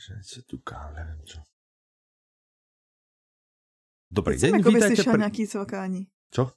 [0.00, 1.44] že čo ťuká, neviem čo.
[4.10, 5.18] Dobrý Teď jsem deň, jako by vítajte slyšel pri...
[5.18, 6.06] nějaký cvakání.
[6.34, 6.52] Čo?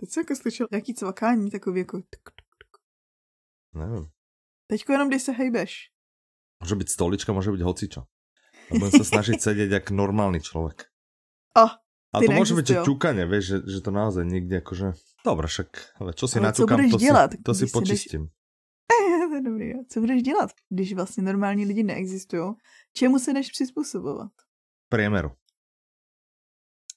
[0.00, 1.96] Teď jsem jako slyšel nějaký cvakání, takový jako...
[1.98, 2.72] tuk, tuk, tuk.
[3.74, 4.06] Neviem.
[4.66, 5.72] Teďko jenom, když se hejbeš.
[6.62, 8.08] Môže byť stolička, môže byť hocičo.
[8.70, 10.88] A budem sa snažiť sedieť jak normálny človek.
[11.52, 11.76] Oh,
[12.14, 14.96] A to môže byť, že ťukanie, vieš, že, že to naozaj nikde akože...
[15.26, 17.70] Dobre, však, ale čo si Ale co naťukám, budeš to si, dělat, to si když
[17.70, 18.22] si jdeš- počistím.
[19.34, 19.72] To je dobrý.
[19.88, 22.54] Co budeš dělat, když vlastně normální lidi neexistují?
[22.92, 24.32] Čemu se jdeš přizpůsobovat?
[24.88, 25.30] Priemeru.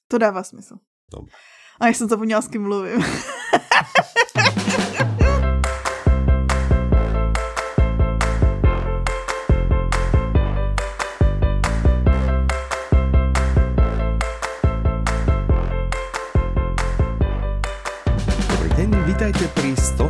[0.08, 0.78] To dává smysl.
[1.12, 1.32] Dobre.
[1.80, 3.00] A já jsem zapomněla, s kým mluvím.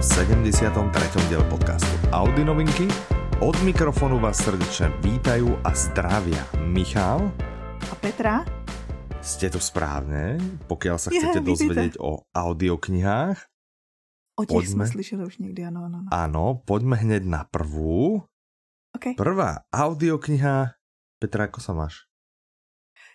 [0.09, 1.29] 73.
[1.29, 2.89] diel podcastu Audi novinky.
[3.45, 7.29] Od mikrofonu vás srdečne vítajú a zdravia Michal
[7.93, 8.41] a Petra.
[9.21, 13.37] Ste tu správne, pokiaľ sa chcete dozvedieť o audioknihách.
[14.41, 14.89] O tých poďme...
[14.89, 16.45] jsme slyšeli už někdy, ano, ano, ano.
[16.65, 18.25] Poďme hned na prvú.
[18.97, 19.12] Okay.
[19.12, 20.72] Prvá audiokniha.
[21.20, 22.09] Petra, ako sa máš?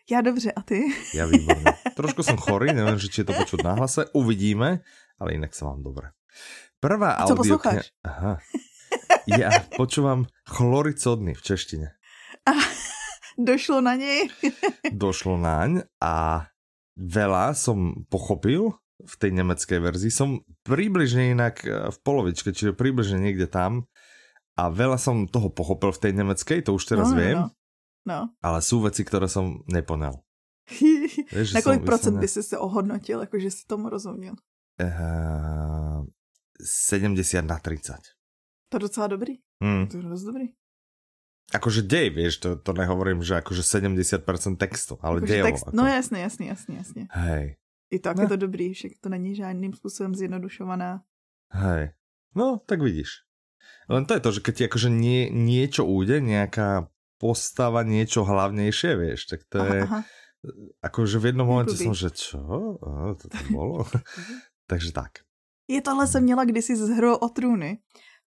[0.06, 0.94] Já dobře, a ty?
[1.16, 1.74] Já výborně.
[1.96, 4.84] Trošku jsem chorý, nevím, že či je to počuť na hlase, uvidíme,
[5.20, 6.12] ale jinak se vám dobře.
[6.84, 7.40] Prvá A co audiokniha...
[7.40, 7.86] posloucháš?
[8.04, 8.44] Aha.
[9.24, 11.88] Ja počúvam chloricodny v češtine.
[13.40, 14.28] Došlo na něj?
[14.92, 16.44] Došlo naň a
[17.00, 20.12] veľa som pochopil v tej nemeckej verzii.
[20.12, 23.88] Som približne inak eh, v polovičke, čiže približne niekde tam.
[24.60, 27.50] A veľa som toho pochopil v tej nemeckej, to už teraz no, viem, No,
[28.06, 28.20] no.
[28.44, 30.20] ale sú veci, ktoré som neponel.
[31.56, 34.36] Na kolik procent by si se ohodnotil, jakože si tomu rozuměl?
[34.78, 36.06] Uh,
[36.62, 37.96] 70 na 30.
[38.70, 39.38] To je docela dobrý.
[39.64, 39.88] Hmm.
[39.88, 40.54] To je dost dobrý.
[41.54, 44.26] Akože dej, vieš, to, to nehovorím, že akože 70%
[44.58, 45.48] textu, ale Jakože dejovo.
[45.52, 45.76] text, ako.
[45.78, 47.04] no jasně, jasně, jasně, jasně.
[47.12, 47.46] Hej,
[47.92, 48.24] I tak No.
[48.24, 51.02] je to dobrý, však to není žádným způsobem zjednodušovaná.
[51.52, 51.92] hej.
[52.36, 53.10] No, tak vidíš.
[53.90, 56.90] Len to je to, že keď ti akože nie, niečo ujde, nejaká
[57.22, 60.00] postava, niečo hlavnejšie, vieš, tak to je, Aha, aha.
[60.82, 62.40] akože v jednom momente som, že čo?
[62.82, 63.86] Aha, to tam bolo?
[64.72, 65.22] Takže tak.
[65.68, 67.78] Je tohle jsem měla kdysi z Hrou o trůny.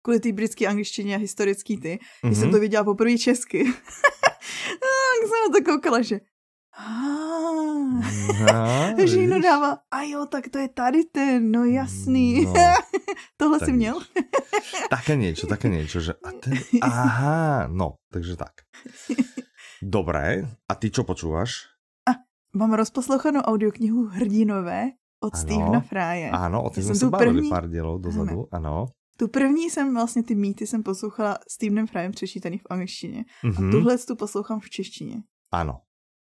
[0.02, 1.98] Kvůli té britské angličtině a historický ty.
[2.26, 2.54] Když jsem Mhm.
[2.56, 3.64] to viděla poprvé česky.
[4.80, 6.20] tak jsem na to koukala, že
[6.78, 8.02] "Ah."
[9.06, 9.42] Že vidíš?
[9.42, 12.44] dává, a jo, tak to je tady ten, no jasný.
[12.44, 12.52] No,
[13.36, 14.00] Tohle si měl?
[14.90, 18.52] Také niečo, také niečo, že a ten, aha, no, takže tak.
[19.82, 21.68] Dobré, a ty čo počúvaš?
[22.56, 25.42] Mám rozposlouchanou audioknihu Hrdinové od Ano.
[25.42, 26.30] Stevena Fráje.
[26.30, 28.86] Áno, o Já tým jsem sme sa tu bavili první- pár dielov dozadu, áno.
[29.18, 33.24] Tu první jsem vlastně ty mýty jsem poslouchala Stevenem Fryem přečítaný v angličtině.
[33.44, 35.22] A Mhm, tuhle tu poslouchám v češtině.
[35.52, 35.80] Áno.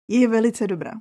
[0.07, 0.91] Je velice dobrá.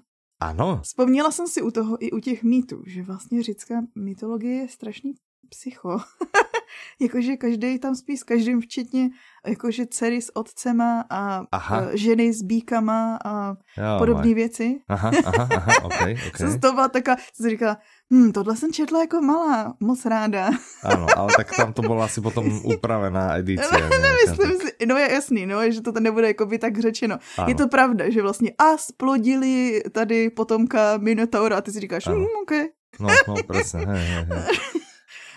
[0.40, 4.68] Áno, Vzpomněla jsem si u toho i u těch mýtů, že vlastně řecká mytologie je
[4.68, 5.12] strašný
[5.48, 5.98] psycho.
[7.00, 9.10] jakože každý tam spí s každým, včetně
[9.46, 11.76] jakože dcery s otcema a Aha.
[11.78, 13.54] a ženy s bíkama a
[13.98, 14.78] podobné věci.
[14.88, 16.36] Aha, aha, aha, ok, ok.
[16.36, 17.78] Jsem z toho byla taková, jsem říkala,
[18.14, 20.50] hm, tohle jsem četla jako malá, moc ráda.
[20.84, 23.66] Áno, ale tak tam to bola asi potom upravená edícia.
[23.70, 26.78] nejaká, Myslím tak, si, no je jasný, no, že to tam nebude jako by tak
[26.78, 27.18] řečeno.
[27.38, 27.48] áno.
[27.48, 32.18] Je to pravda, že vlastně a splodili tady potomka Minotaura a ty si říkáš, Ano.
[32.18, 32.52] hm, OK.
[33.00, 34.42] No, no, presne, hej, hej, hej.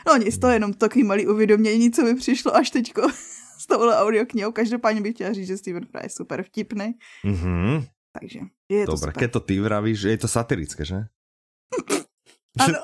[0.07, 3.09] No nic, to je jenom takový malý uvědomění, co mi přišlo až teďko
[3.59, 4.51] s touhle audioknihou.
[4.51, 6.93] Každopádně bych chtěla říct, že Steven Fry je super vtipný,
[7.25, 7.85] Mhm,
[8.19, 8.39] takže
[8.71, 9.13] je to Dobre, super.
[9.23, 10.95] keď to ty vravíš, je to satirické, že?
[12.59, 12.79] Ano,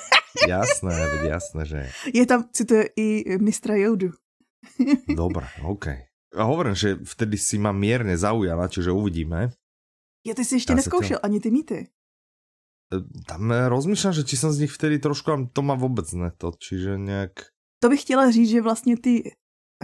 [0.48, 0.94] jasné,
[1.28, 2.26] jasné, že je.
[2.26, 4.10] tam, cituje i mistra Joudu.
[5.16, 5.86] Dobre, OK.
[6.36, 9.52] A hovorím, že vtedy si ma mierne zaujala, čiže uvidíme.
[10.26, 11.88] Já ty jsi ještě Já se neskoušel ani ty mýty.
[13.26, 16.30] Tam e, rozmýšľam, že či som z nich vtedy trošku, ale to ma vôbec ne
[16.34, 17.54] to, čiže nejak...
[17.82, 19.32] To bych chtěla říct, že vlastně ty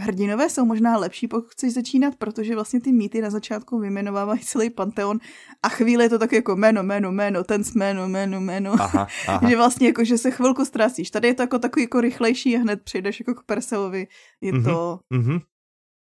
[0.01, 4.71] hrdinové jsou možná lepší, pokud chceš začínat, protože vlastně ty mýty na začátku vymenovávají celý
[4.71, 5.19] panteon
[5.63, 8.73] a chvíli je to tak jako jméno, jméno, jméno, ten s jméno, jméno, jméno.
[8.73, 9.41] Aha, aha.
[9.49, 11.11] Že vlastně jako, že se chvilku ztrácíš.
[11.11, 14.07] Tady je to jako takový jako rychlejší a hned přejdeš jako k Perseovi.
[14.41, 14.65] Je Mhm.
[14.65, 14.99] to...
[15.15, 15.39] Mhm.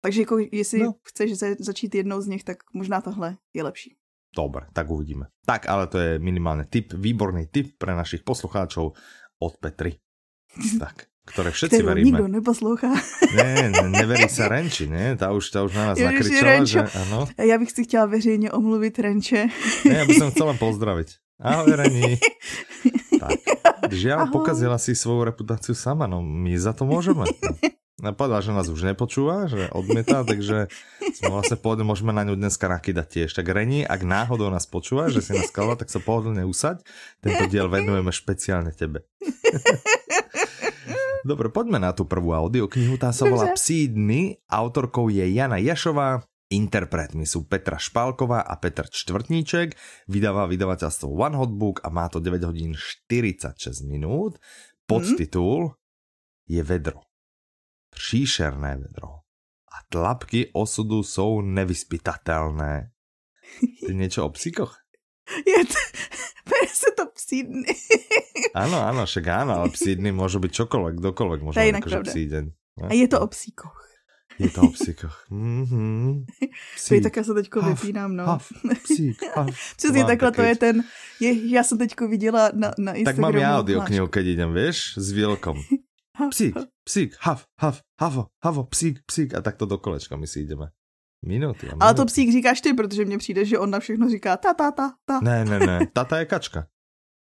[0.05, 0.85] Takže jako, jestli No.
[0.87, 0.95] no.
[1.03, 3.97] chceš za- začít jednou z nich, tak možná tahle je lepší.
[4.33, 5.29] Dobre, tak uvidíme.
[5.45, 8.97] Tak, ale to je minimálne tip, výborný tip pre našich poslucháčov
[9.39, 10.01] od Petry.
[10.83, 12.07] Tak, ktoré všetci Kterou veríme.
[12.19, 12.93] nikdo neposlouchá.
[13.37, 15.17] Ne, ne, neverí sa Renči, ne?
[15.17, 16.81] Tá už, tá už na nás Ježiši, nakričala, Renčo.
[16.81, 17.21] že áno.
[17.39, 19.41] A Já bych si chtěla veřejně omluvit Renče.
[19.89, 21.09] Ne, ja by som chcel len pozdraviť.
[21.41, 22.17] Ahoj, Reni.
[23.23, 23.39] Tak.
[23.87, 24.35] Žiaľ, Ahoj.
[24.35, 27.23] pokazila si svoju reputáciu sama, no my za to môžeme.
[28.01, 30.73] Povedal, že nás už nepočúva, že odmieta, takže
[31.15, 33.31] sme vlastne pohodlne, môžeme na ňu dneska nakydať tiež.
[33.37, 36.81] Tak Reni, ak náhodou nás počúva, že si nás kalala, tak sa pohodlne usaď.
[37.21, 39.05] Tento diel venujeme špeciálne tebe.
[41.23, 42.99] Dobre, poďme na tú prvú audioknihu.
[42.99, 44.43] Tá sa volá Psí dny.
[44.51, 46.27] Autorkou je Jana Jašová.
[46.51, 49.79] Interpretmi sú Petra Špálková a Petr Čtvrtníček.
[50.11, 54.43] Vydáva vydavateľstvo One Hot Book a má to 9 hodín 46 minút.
[54.85, 55.79] Podtitul
[56.51, 57.12] je vedro.
[58.07, 59.09] Příšerné vedro.
[59.73, 62.91] A tlapky osudu jsou nevyspytatelné.
[63.87, 64.75] Ty niečo o psíkoch?
[65.47, 65.79] Je to,
[66.67, 67.75] se to psí dny.
[68.59, 72.23] Áno, áno, však áno, ale psí dny môžu byť čokoľvek, kdokoľvek môže mať akože psí
[72.27, 72.45] deň.
[72.91, 73.79] A je to o psíkoch.
[74.39, 75.17] Je to o psíkoch.
[75.31, 76.27] Mm-hmm.
[76.77, 77.03] Psík.
[77.03, 78.25] také se teďko haf, vypínám, no.
[78.27, 78.53] Haf,
[78.83, 79.55] psík, haf.
[79.77, 80.83] Přesně takhle to je ten,
[81.21, 83.33] je, já jsem teďko viděla na, na Instagramu.
[83.33, 85.63] Tak mám já audioknihu, keď idem, vieš, s Vilkom.
[86.13, 90.41] Psík, psík, haf, haf, havo, havo, psík, psík a tak to do kolečka my si
[90.41, 90.69] jdeme.
[91.25, 91.81] Minuty, minuty.
[91.81, 94.71] Ale to psík říkáš ty, protože mně přijde, že on na všechno říká ta, ta,
[94.71, 95.21] ta, ta.
[95.21, 96.67] Ne, ne, ne, tata je kačka.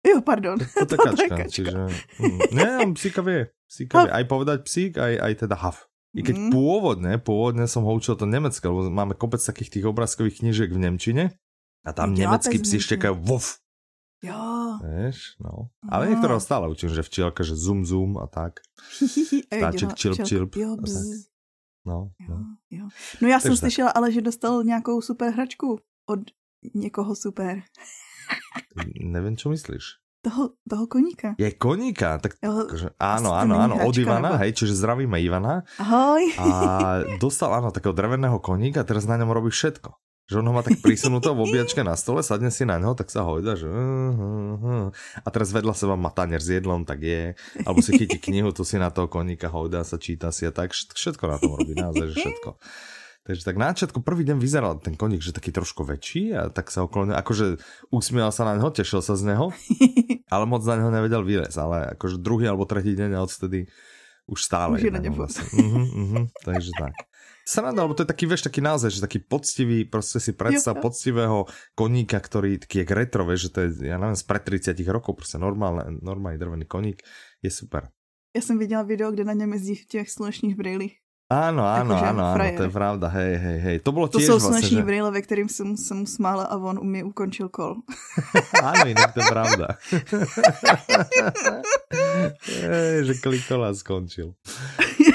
[0.06, 0.58] Jo, pardon.
[0.58, 1.48] To, kačka, je kačka.
[1.48, 1.78] čiže...
[2.18, 3.46] Mm, ne, on psíka vie.
[3.70, 4.10] Psíka vie.
[4.10, 5.86] Aj povedať psík, aj, aj teda haf.
[6.10, 6.50] I keď mm.
[6.50, 10.82] pôvodne, pôvodne som ho učil to nemecké, lebo máme kopec takých tých obrázkových knižiek v
[10.82, 11.24] Nemčine
[11.86, 13.61] a tam nemeckí psi štekajú vof.
[14.22, 14.78] Jo.
[14.82, 15.74] Vieš, no.
[15.90, 16.10] Ale no.
[16.14, 18.62] niektorého stále učím, že včielka, že zoom, zoom a tak.
[19.50, 20.50] Vtáček, čilp, čilp.
[20.56, 20.78] Jo,
[21.84, 22.38] No, no.
[22.70, 22.86] Jo,
[23.20, 26.20] no já Takže jsem slyšela ale, že dostal nějakou super hračku od
[26.74, 27.62] někoho super.
[29.02, 31.34] Nevím, čo myslíš toho, toho koníka.
[31.34, 34.40] Je koníka, tak jo, akože, áno, áno, áno, od Ivana, nebo...
[34.46, 35.66] hej, čiže zdravíme Ivana.
[35.82, 36.22] Ahoj.
[36.38, 36.46] A
[37.18, 39.98] dostal, áno, takého dreveného koníka, teraz na ňom robí všetko.
[40.30, 43.10] Že on ho má tak prisunuté v obiačke na stole, sadne si na ňo, tak
[43.10, 43.66] sa hojda, že...
[45.18, 47.34] A teraz vedľa seba má tanier s jedlom, tak je.
[47.66, 50.72] Alebo si chytí knihu, tu si na toho koníka hojda, sa číta si a tak
[50.72, 52.50] všetko na tom robí, naozaj, že všetko.
[53.22, 56.74] Takže tak na začiatku prvý deň vyzeral ten koník, že taký trošku väčší a tak
[56.74, 57.54] sa okolo neho, akože
[57.94, 59.54] usmiel sa na neho, tešil sa z neho,
[60.26, 63.70] ale moc na neho nevedel vylez, ale akože druhý alebo tretí deň a odtedy
[64.26, 64.74] už stále.
[64.74, 65.46] Už je na ňom vlastne.
[65.54, 66.94] uh-huh, uh-huh, takže tak.
[67.42, 70.82] Sranda, lebo to je taký, vieš, taký naozaj, že taký poctivý, proste si predstav jo,
[70.82, 71.38] poctivého
[71.74, 75.18] koníka, ktorý taký jak retro, vieš, že to je, ja neviem, z pred 30 rokov,
[75.18, 77.02] proste normálne, normálny drvený koník,
[77.42, 77.90] je super.
[78.34, 81.02] Já jsem viděla video, kde na něm jezdí v těch slunečných brýlích.
[81.32, 83.76] Áno, áno, jako, áno, áno, to je pravda, hej, hej, hej.
[83.80, 84.82] To bolo to jsou vlastne, sluneční že...
[84.84, 87.80] brýle, ve kterým jsem, jsem mu smála a on mi ukončil kol.
[88.60, 89.66] áno, inak to je pravda.
[92.68, 94.36] Ej, že klikola skončil.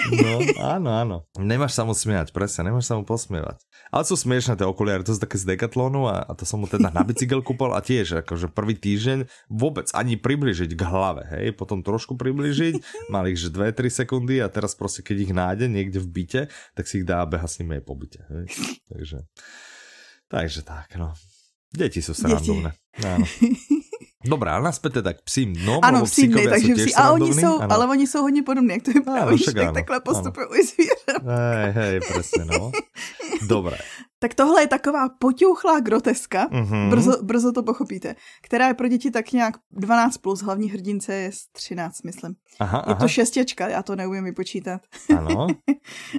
[0.08, 1.16] No, áno, áno.
[1.36, 3.60] Nemáš sa mu smiať, presne, nemáš sa mu posmievať.
[3.92, 6.68] Ale sú smiešné tie okuliare, to sú také z Decathlonu a, a to som mu
[6.68, 11.56] teda na bicykel kúpal a tiež, akože prvý týždeň vôbec ani približiť k hlave, hej,
[11.56, 12.80] potom trošku približiť,
[13.14, 16.42] mal ich že 2-3 sekundy a teraz proste, keď ich nájde niekde v byte,
[16.76, 18.46] tak si ich dá a beha s nimi aj po byte, hej.
[18.92, 19.18] Takže,
[20.32, 21.16] takže tak, no.
[21.68, 22.72] Deti sú srandovné.
[23.04, 23.28] Áno.
[24.26, 27.62] Dobrá, ale naspäť teda k psím dnom, ano, psí dny, takže psí, a oni jsou,
[27.62, 27.70] ano.
[27.70, 31.22] ale oni jsou hodně podobní, jak to je právě, tak takhle postupují zvířata.
[31.22, 32.72] Hej, hej, přesně, no.
[33.48, 33.78] Dobré.
[34.20, 36.90] Tak tohle je taková potěuchlá groteska, mm-hmm.
[36.90, 41.32] brzo, brzo to pochopíte, která je pro děti tak nějak 12+, plus, hlavní hrdince je
[41.52, 42.36] 13, myslím.
[42.60, 43.00] Aha, je aha.
[43.00, 44.82] to šestěčka, já to neumím vypočítat.
[45.18, 45.48] Ano.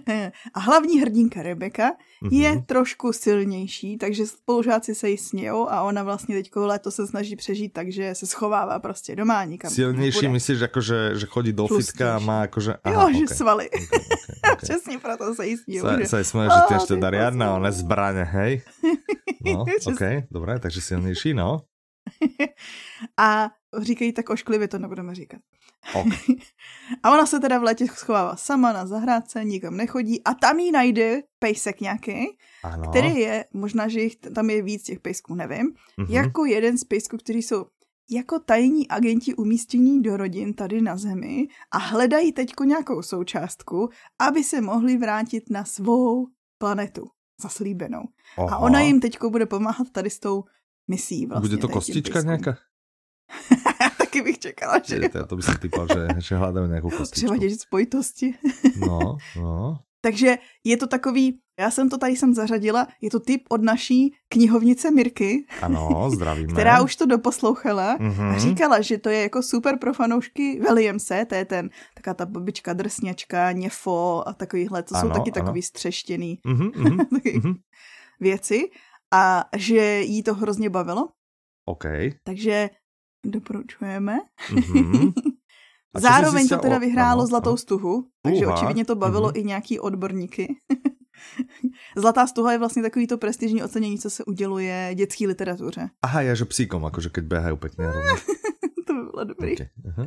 [0.55, 2.33] a hlavní hrdinka Rebeka mm-hmm.
[2.33, 7.37] je trošku silnější, takže spolužáci se jí smějou a ona vlastně teďko léto se snaží
[7.37, 9.71] přežít, takže se schovává prostě doma nikam.
[9.71, 12.75] Silnější myslíš, jako že, že chodí do fitka a má jakože...
[12.85, 13.21] Aha, jo, okay.
[13.21, 13.71] že svaly.
[13.71, 13.99] Okay, okay,
[14.52, 14.57] okay.
[14.62, 15.87] Přesně proto se jí smějou.
[15.87, 16.07] Se, že...
[16.07, 18.62] se smějou, že ty ještě riadna, ona zbraně, hej?
[19.45, 21.61] No, ok, dobré, takže silnější, no.
[23.18, 25.40] a říkají tak ošklivě, to nebudeme říkat.
[25.95, 26.18] Okay.
[27.02, 30.73] a ona se teda v létě schovává sama na zahrádce, nikam nechodí a tam jí
[30.73, 32.26] najde pejsek nějaký,
[32.64, 32.90] ano.
[32.90, 36.12] který je, možná, že jich, tam je víc těch pejsků, nevím, mm-hmm.
[36.12, 37.66] jako jeden z pejsků, který jsou
[38.11, 43.88] jako tajní agenti umístění do rodin tady na Zemi a hledají teďko nějakou součástku,
[44.21, 46.26] aby se mohli vrátit na svou
[46.59, 48.02] planetu zaslíbenou.
[48.38, 48.57] Aha.
[48.57, 50.45] A ona jim teďko bude pomáhat tady s tou
[50.88, 51.26] misí.
[51.26, 52.59] Vlastně, bude to kostička nějaká?
[53.99, 57.26] Taky bych čekala, že je, to, to by si typal, že, že hledáme nějakou kostičku.
[57.26, 58.35] Převaděč spojitosti.
[58.76, 59.78] no, no.
[60.00, 64.14] Takže je to takový, já jsem to tady jsem zařadila, je to typ od naší
[64.28, 65.47] knihovnice Mirky.
[65.62, 66.52] Ano, zdravíme.
[66.52, 68.35] která už to doposlouchala mm-hmm.
[68.35, 72.26] a říkala, že to je jako super pro fanoušky Williamse, to je ten, taká ta
[72.26, 75.45] babička drsňačka, něfo a takovýhle, to ano, jsou taky ano.
[75.45, 77.55] takový střeštěný mm-hmm, mm-hmm.
[78.21, 78.71] věci
[79.14, 81.09] a že jí to hrozně bavilo.
[81.64, 81.85] OK.
[82.25, 82.71] Takže
[83.26, 84.19] doporučujeme.
[84.50, 85.12] Mm-hmm.
[85.99, 87.57] A Zároveň to teda o- vyhrálo ano, Zlatou ano.
[87.57, 89.37] stuhu, takže Uha, očividně to bavilo mhm.
[89.37, 90.55] i nějaký odborníky.
[91.97, 95.90] Zlatá stuha je vlastně takový to prestižní ocenění, co se uděluje dětské literatuře.
[96.02, 97.25] Aha, ja, že psíkom, akože keď
[97.59, 98.14] pekne rovno.
[98.87, 99.52] to by bylo dobrý.
[99.59, 99.69] Okay.
[99.88, 100.05] aha.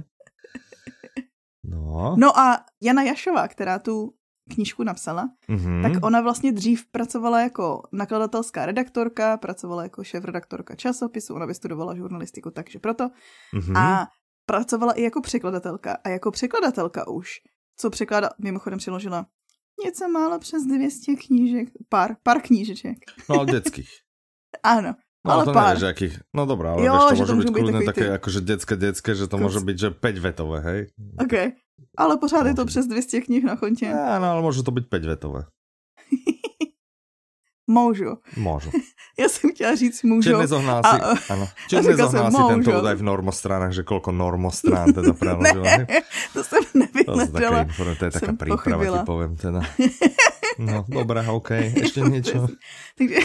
[1.63, 2.15] No.
[2.17, 4.13] No a Jana Jašová, která tu
[4.53, 5.81] knížku napsala, Mhm.
[5.83, 12.51] tak ona vlastně dřív pracovala jako nakladatelská redaktorka, pracovala jako šéf-redaktorka časopisu, ona vystudovala žurnalistiku,
[12.51, 13.10] takže proto.
[13.53, 13.77] Mhm.
[13.77, 14.07] A
[14.51, 15.98] pracovala i jako překladatelka.
[16.03, 17.39] A jako překladatelka už,
[17.79, 19.25] co překlada, mimochodem přeložila
[19.86, 22.98] něco málo přes 200 knížek, pár, pár knížeček.
[23.29, 23.89] No, detských.
[24.63, 24.93] Ano,
[25.25, 25.77] No, ale to pár.
[25.77, 26.15] nevieš, akých.
[26.34, 28.39] No dobré, ale Jo, vieš, to že môže to byť kľudne takový také, ty- akože
[28.41, 29.43] detské, detské, že to Kus.
[29.46, 30.79] môže byť, že 5 vetové, hej?
[31.22, 31.36] OK.
[31.98, 33.86] Ale pořád je to Může přes 200 knih na kontě.
[33.93, 35.41] Áno, ale môže to byť 5 vetové.
[37.71, 38.19] Můžu.
[38.35, 38.67] Môžu.
[39.19, 40.37] Já jsem chtěla říct Čiže můžu.
[40.37, 40.99] nezohnal A- si,
[41.31, 41.45] áno.
[41.71, 45.63] Čiže a nezohnal jsem, si tento údaj v normostránach, že koľko normostrán teda preložil.
[45.63, 45.87] Ne,
[46.35, 47.63] to jsem To, nevynadala.
[47.63, 49.61] inform- to je taká príprava, ti poviem teda.
[50.59, 51.51] No, dobré, OK.
[51.79, 52.43] Ešte niečo?
[52.99, 53.17] Takže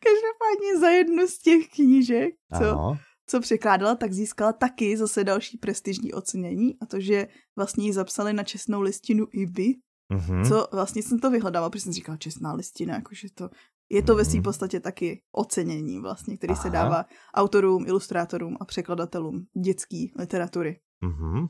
[0.00, 2.98] každopádně za jednu z těch knížek, co, Áno.
[3.26, 8.32] co překládala, tak získala taky zase další prestižní ocenění a to, že vlastně ji zapsali
[8.32, 9.74] na čestnou listinu IBY,
[10.12, 10.44] Mhm.
[10.44, 13.50] co vlastně jsem to vyhledala, protože jsem říkala čestná listina, jakože to
[13.92, 14.42] je to ve své Mhm.
[14.42, 16.76] podstatě taky ocenění vlastně, který se Aha.
[16.82, 17.00] dává
[17.34, 20.80] autorům, ilustrátorům a překladatelům dětské literatury.
[21.04, 21.48] Mhm.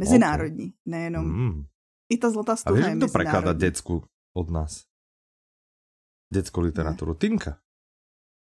[0.00, 1.26] Mezinárodní, nejenom.
[1.26, 1.64] Mm.
[2.12, 3.60] I ta zlatá A stuha vieš, je prekladá mezinárodní.
[3.60, 3.94] detsku
[4.36, 4.84] od nás?
[6.32, 7.12] Detskú literatúru.
[7.14, 7.60] Tinka.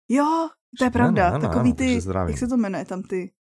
[0.08, 0.48] Jo,
[0.80, 1.36] to je pravda.
[1.36, 1.90] áno, áno, Takový áno, ty,
[2.32, 3.35] jak se to jmenuje tam ty?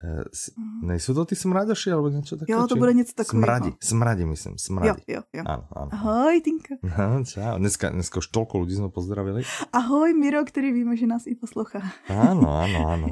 [0.00, 0.48] E, s-
[0.80, 2.48] nejsou to ty smraďoši, alebo niečo také?
[2.48, 3.44] Jo, to či- bude něco takového.
[3.44, 5.02] Smradi, smradi myslím, Jo, smradi.
[5.08, 5.42] jo, jo.
[5.44, 5.90] Áno, áno.
[5.92, 6.74] Ahoj, Tinka.
[6.96, 7.60] No, čau.
[7.60, 9.44] Dneska, dneska už toľko ľudí sme pozdravili.
[9.72, 11.84] Ahoj, Miro, který víme, že nás i poslouchá.
[12.08, 13.06] Áno, áno, áno.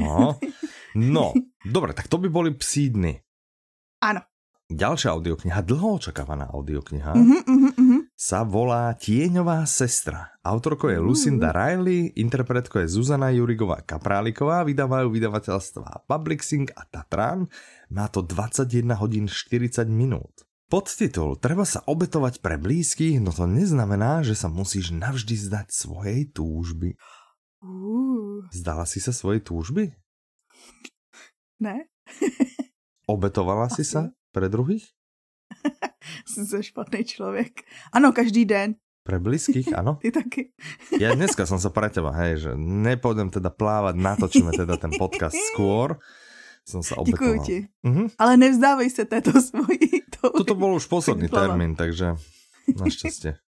[0.97, 3.21] No, dobre, tak to by boli psí dny.
[4.01, 4.25] Áno.
[4.69, 7.88] Ďalšia audiokniha, dlho očakávaná audiokniha, Mhm, mhm, mhm.
[8.29, 10.37] Sa volá Tieňová sestra.
[10.45, 11.01] Autorkou je.
[11.01, 17.49] Lucinda Riley, interpretkou je Zuzana Jurigová Kapráliková, vydávajú vydavateľstva Publixing a Tatran.
[17.89, 20.45] Má to 21 hodín 40 minút.
[20.69, 26.29] Podtitul Treba sa obetovať pre blízkych, no to neznamená, že sa musíš navždy zdať svojej
[26.29, 27.01] túžby.
[27.65, 29.97] Uh, Zdala si sa svojej túžby?
[31.65, 31.89] ne?
[33.09, 34.98] Obetovala si sa pre druhých?
[36.35, 37.53] Jsem se špatný člověk.
[37.93, 38.75] Ano, každý den.
[39.09, 39.97] Pre blízkych, áno.
[40.05, 40.53] Ty taky.
[41.01, 45.33] Ja dneska som sa pre teba, hej, že nepôjdem teda plávať, natočíme teda ten podcast
[45.57, 45.97] skôr.
[46.69, 47.47] Som sa Děkuju obetoval.
[47.49, 47.59] ti.
[47.89, 48.05] Mhm.
[48.21, 50.05] Ale nevzdávej se této svojí.
[50.21, 50.37] touhy.
[50.45, 52.21] Toto bol už posledný termín, takže
[52.69, 53.41] našťastie.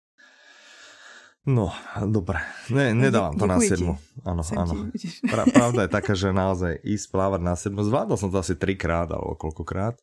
[1.43, 1.71] No,
[2.07, 2.39] dobre.
[2.69, 3.75] Ne, nedávam to na Děkuji ti.
[3.75, 3.93] sedmu.
[4.23, 4.71] Áno, Jsem áno.
[4.71, 5.13] ti, vidíš.
[5.27, 7.81] Pra, pravda je taká, že naozaj ísť plávať na sedmu.
[7.83, 9.97] Zvládol som to asi trikrát, alebo koľkokrát.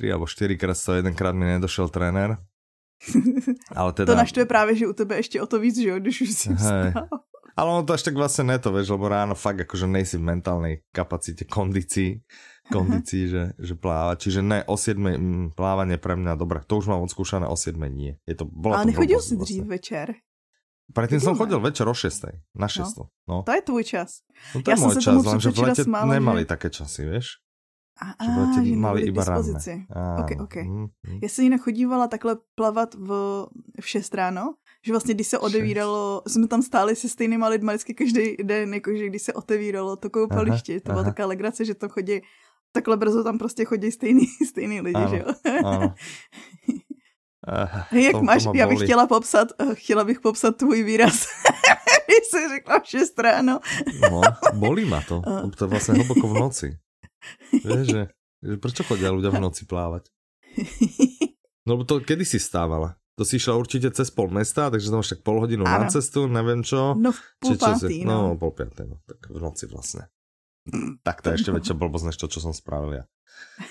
[0.00, 2.40] Tri alebo štyrikrát, to jedenkrát mi nedošel tréner.
[3.76, 4.12] Ale teda...
[4.12, 6.48] To naštve právě, že u tebe ještě o to víc, že jo, když už si
[6.56, 6.92] vstal.
[7.56, 10.74] Ale ono to až tak vlastne neto, vieš, lebo ráno fakt akože nejsi v mentálnej
[10.96, 12.24] kapacite, kondícii,
[12.72, 14.16] kondícii, že, že plávať.
[14.16, 17.76] Čiže ne, o 7 mm, plávanie pre mňa, dobre, to už mám odskúšané, o 7
[17.92, 18.16] nie.
[18.24, 19.74] Je to, bola Ale to nechodil blbosť jsi dřív vlastne.
[19.76, 20.06] večer.
[20.90, 22.96] Predtým som Chodil, chodil večer o 6, na 6.
[22.96, 23.36] No, no.
[23.44, 24.10] To je tvůj čas.
[24.54, 27.02] no to ja je som môj čas, lenže v lete smála, nemali že- také časy,
[27.04, 27.26] vieš?
[28.00, 28.24] A,
[28.64, 29.84] Že mali iba dispozici.
[29.92, 30.54] Áno, Ok, ok.
[30.64, 31.18] mm, mm.
[31.22, 33.08] Já jsem jinak chodívala takhle plavat v,
[33.80, 34.54] v 6 ráno,
[34.86, 39.06] že vlastně když se odevíralo, jsme tam stáli se stejnýma lidma vždycky každý den, jakože
[39.06, 41.10] když se otevíralo to koupaliště, to byla aha.
[41.10, 42.20] taková legrace, že to chodí
[42.72, 45.26] takhle brzo tam prostě chodí stejný, stejný lidi, Ano, že jo.
[45.64, 45.94] Áno.
[47.48, 48.86] Eh, Jak to- to máš, ma já bych boli.
[48.86, 51.24] chtěla popsat, eh, chtěla bych popsat tvůj výraz.
[52.06, 53.60] Když jsi řekla v 6 ráno.
[54.10, 54.20] No,
[54.54, 55.22] bolí ma to.
[55.56, 56.68] To je vlastne hlboko v noci.
[57.52, 58.02] Vieš, že,
[58.40, 60.08] že prečo chodia ľudia v noci plávať?
[61.68, 62.96] No to kedy si stávala?
[63.14, 65.92] To si išla určite cez pol mesta, takže to máš tak pol hodinu na Áno.
[65.92, 66.96] cestu, neviem čo.
[66.96, 68.40] No v Či čo si- pátý, No, no.
[68.40, 68.96] pol piatej, no.
[69.04, 70.08] Tak v noci vlastne.
[71.04, 73.04] Tak to je ešte väčšia blbosť, než to, čo som spravil ja.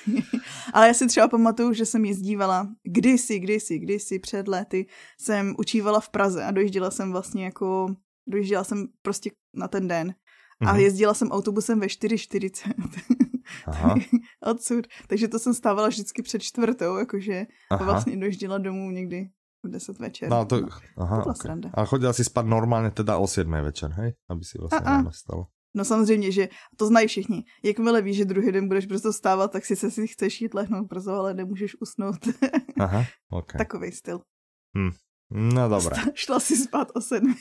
[0.74, 4.88] Ale já si třeba pamatuju, že jsem jezdívala kdysi, kdysi, kdysi před léty,
[5.18, 7.96] jsem učívala v Praze a dojížděla jsem vlastně jako,
[8.30, 10.14] dojížděla jsem prostě na ten den.
[10.62, 10.80] A Mhm.
[10.82, 12.74] jezdila jsem autobusem ve 4.40
[13.68, 13.96] Aha,
[14.52, 14.88] odsud.
[15.08, 17.86] Takže to jsem stávala vždycky před čtvrtou, jakože a aha.
[17.86, 19.30] vlastně dojížděla domů někdy
[19.64, 20.30] v 10 večer.
[20.30, 20.56] No, to,
[20.98, 21.42] aha, to byla okay.
[21.42, 21.70] sranda.
[21.74, 24.16] Ale chodila si spať normálne teda o 7 večer, hej?
[24.32, 25.04] Aby si vlastne A-a.
[25.04, 25.52] ráno stala.
[25.76, 27.44] No samozřejmě, že to znají všichni.
[27.64, 30.88] Jakmile víš, že druhý den budeš brzo stávat, tak si se si chceš jít lehnout
[30.88, 32.18] brzo, ale nemůžeš usnout.
[32.80, 33.54] Aha, ok.
[33.58, 34.20] Takový styl.
[35.32, 35.96] No dobré.
[36.14, 37.36] Šla si spát o sedmi.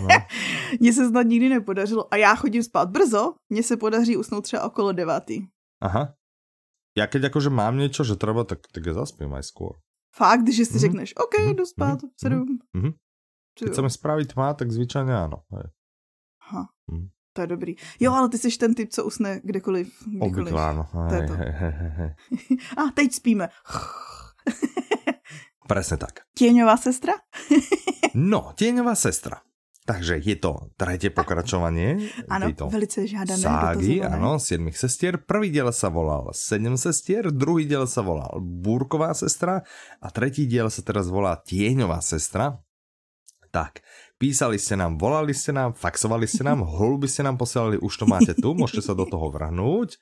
[0.00, 0.08] No.
[0.80, 2.14] Mně se snad nikdy nepodařilo.
[2.14, 5.46] A já chodím spát brzo, mně se podaří usnout třeba okolo devátý.
[5.82, 6.14] Aha.
[6.98, 9.78] ja keď akože mám niečo, že treba, tak, tak ja zaspím aj skôr.
[10.10, 10.82] Fakt, že si Mhm.
[10.82, 11.54] řekneš, OK, Mhm.
[11.54, 12.10] jdu spát, Mhm.
[12.18, 12.58] sedm.
[12.74, 12.90] Mhm.
[13.54, 13.74] Keď jo.
[13.74, 15.46] sa mi spraví tma, tak zvyčajne áno.
[15.54, 15.70] Hej.
[16.42, 17.06] Aha, Mhm.
[17.32, 17.72] to je dobrý.
[18.02, 20.52] Jo, ale ty jsi ten typ, co usne kdekoliv, kdykoliv.
[20.54, 20.86] Obvykle.
[21.08, 21.34] To je to.
[21.38, 22.10] hej.
[22.82, 23.48] A teď spíme.
[25.68, 26.24] Presne tak.
[26.32, 27.14] Tieňová sestra?
[28.16, 29.44] No, tieňová sestra.
[29.84, 33.40] Takže je to tretie pokračovanie Ano, tejto velice žádané.
[33.40, 35.20] ságy, áno, siedmých sestier.
[35.22, 39.62] Prvý diel sa volal Sedem sestier, druhý diel sa volal Búrková sestra
[40.00, 42.58] a tretí diel sa teraz volá Tieňová sestra.
[43.48, 43.80] Tak,
[44.20, 48.04] písali ste nám, volali ste nám, faxovali ste nám, holuby ste nám posielali, už to
[48.04, 49.96] máte tu, môžete sa do toho vrhnúť.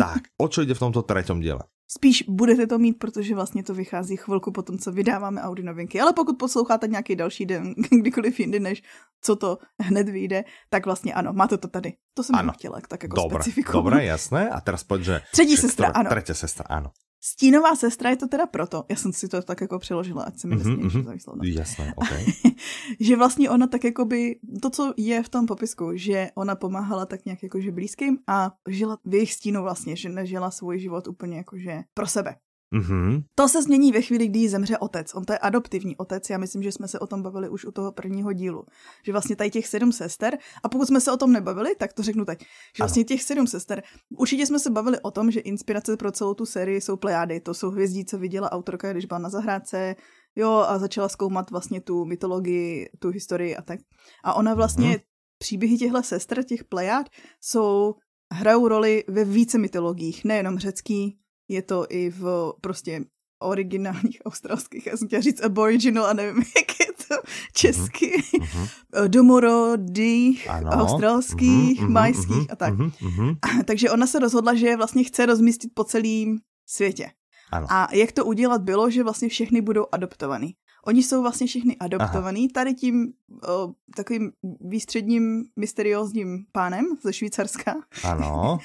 [0.00, 1.64] Tak, o čo ide v tomto treťom diele?
[1.96, 6.00] Spíš budete to mít, protože vlastně to vychází chvilku potom, co vydáváme Audi novinky.
[6.00, 8.82] Ale pokud posloucháte nějaký další den, kdykoliv jindy, než
[9.22, 11.92] co to hned vyjde, tak vlastně ano, máte to tady.
[12.14, 12.40] To jsem Ano.
[12.42, 12.52] ano.
[12.52, 13.84] chtěla tak jako Dobre, specifikovat.
[13.84, 14.50] dobre, jasné.
[14.50, 15.20] A teraz poď, že...
[15.32, 16.10] Třetí sestra, ano.
[16.10, 16.90] Tretia sestra, áno.
[17.22, 20.48] Stínová sestra je to teda proto, já jsem si to tak jako přeložila, ať se
[20.48, 21.02] mi mhm.
[21.04, 21.42] za výslovno.
[21.44, 22.08] Jasné, OK.
[23.00, 27.06] že vlastně ona tak jako by, to, co je v tom popisku, že ona pomáhala
[27.06, 31.36] tak nějak jakože blízkým a žila v jejich stínu vlastně, že nežila svůj život úplně
[31.36, 32.36] jakože pro sebe.
[32.74, 33.22] Mhm.
[33.34, 35.14] To se změní ve chvíli, kdy jí zemře otec.
[35.14, 37.70] On to je adoptivní otec, já myslím, že jsme se o tom bavili už u
[37.72, 38.64] toho prvního dílu.
[39.04, 42.02] Že vlastně tady těch sedm sester, a pokud jsme se o tom nebavili, tak to
[42.02, 42.40] řeknu teď,
[42.76, 43.82] že vlastně těch sedm sester,
[44.18, 47.54] určitě jsme se bavili o tom, že inspirace pro celou tu sérii jsou plejády, to
[47.54, 49.96] jsou hvězdí, co viděla autorka, když byla na zahrádce,
[50.36, 53.80] jo, a začala zkoumat vlastně tu mytologii, tu historii a tak.
[54.24, 54.98] A ona vlastně, Mhm.
[55.38, 57.06] příběhy těchto sester, těch plejád,
[57.40, 57.94] jsou,
[58.32, 61.19] hrajou roli ve více mytologiích, nejenom řecký,
[61.50, 63.04] je to i v prostě
[63.42, 67.14] originálních australských, já jsem chtěla říct aboriginal a nevím, jak je to
[67.52, 68.66] česky, Mhm.
[69.08, 70.70] domorodých, Ano.
[70.70, 72.74] australských, Mhm, mhm, majských mhm, a tak.
[72.74, 73.34] mhm, mhm.
[73.64, 77.10] Takže ona se rozhodla, že je vlastně chce rozmístit po celém světě.
[77.52, 77.66] Ano.
[77.70, 80.54] A jak to udělat bylo, že vlastně všechny budou adoptovaný.
[80.86, 83.12] Oni jsou vlastně všichni adoptovaný tady tím
[83.48, 87.74] o, takovým výstředním mysteriózním pánem ze Švýcarska.
[88.04, 88.58] Ano.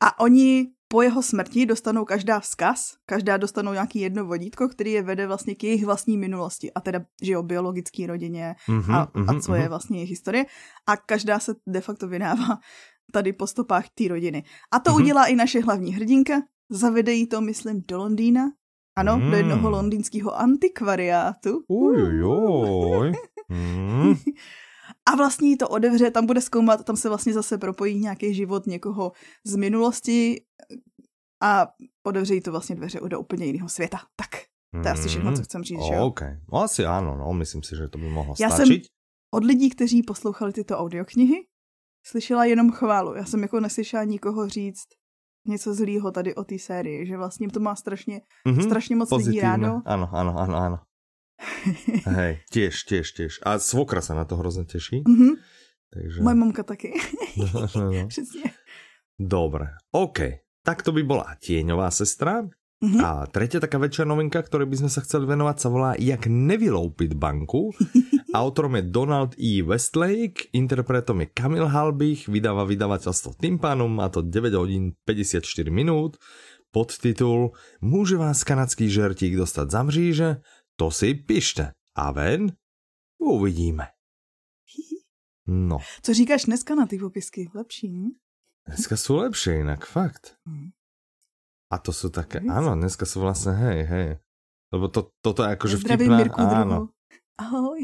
[0.00, 5.02] A oni po jeho smrti dostanou každá vzkaz, každá dostanou nějaký jedno vodítko, který je
[5.02, 6.72] vede vlastně k jejich vlastní minulosti.
[6.72, 9.68] A teda, že jo, biologické rodině Mhm, a, a mhm, co je mhm.
[9.68, 10.46] vlastně jejich historie.
[10.86, 12.58] A každá se de facto vydává
[13.12, 14.44] tady po stopách té rodiny.
[14.72, 15.02] A to Mhm.
[15.02, 16.42] udělá i naše hlavní hrdinka.
[16.70, 18.50] Zavede jí to, myslím, do Londýna.
[18.96, 19.34] Ano, do Mm.
[19.34, 21.62] jednoho londýnského antikvariátu.
[21.68, 23.12] Ujojoj.
[23.48, 24.14] Mm.
[25.08, 28.66] A vlastně jí to odevře, tam bude zkoumat, tam se vlastně zase propojí nějaký život
[28.66, 29.12] někoho
[29.46, 30.44] z minulosti
[31.42, 31.66] a
[32.06, 33.98] odevře jí to vlastně dveře do úplně jiného světa.
[34.16, 34.30] Tak,
[34.82, 36.06] to je asi všechno, co chcem říct, že jo?
[36.06, 36.20] OK.
[36.52, 38.84] No asi áno, no, myslím si, že to by mohlo Já jsem- stačiť.
[39.34, 41.46] Od lidí, kteří poslouchali tyto audioknihy,
[42.06, 43.14] slyšela jenom chválu.
[43.14, 44.88] Já jsem jako neslyšela nikoho říct
[45.48, 49.40] něco zlýho tady o té sérii, že vlastně to má strašně, Mhm, strašně moc lidí
[49.40, 49.66] rádo.
[49.86, 50.78] Áno, áno, áno, áno.
[52.18, 53.32] Hej, tiež, tiež, tiež.
[53.44, 55.04] A svokra sa na to hrozne teší.
[55.06, 55.36] Mhm,
[55.90, 56.18] Takže...
[56.22, 56.94] moje mamka taky,
[57.36, 57.46] no,
[57.76, 58.06] no, no.
[58.08, 58.52] přesně.
[59.20, 60.18] Dobre, OK.
[60.60, 62.44] Tak to by bola Tieňová sestra.
[62.80, 63.00] Mhm.
[63.04, 67.12] A tretia taká väčšia novinka, ktorej by sme sa chceli venovať, sa volá Jak nevyloupiť
[67.12, 67.76] banku.
[68.32, 69.60] Autorom je Donald E.
[69.60, 76.16] Westlake, interpretom je Kamil Halbich, vydáva vydavateľstvo Tympanum, má to 9 hodín 54 minút.
[76.70, 77.50] Podtitul
[77.82, 80.28] Môže vás kanadský žertík dostať za mříže?
[80.80, 81.76] To si pište.
[81.92, 82.56] A ven?
[83.20, 83.92] Uvidíme.
[85.46, 87.50] No, Co říkáš dneska na ty popisky?
[87.54, 88.16] Lepší, hm?
[88.64, 90.38] dneska sú lepšie inak, fakt.
[90.46, 90.72] Mhm.
[91.74, 92.48] A to sú také, Víc?
[92.48, 94.08] áno, dneska sú vlastne, hej, hej.
[94.72, 96.82] Lebo to, toto je akože Zdravím vtipná, Mirku druhou.
[97.36, 97.80] Ahoj.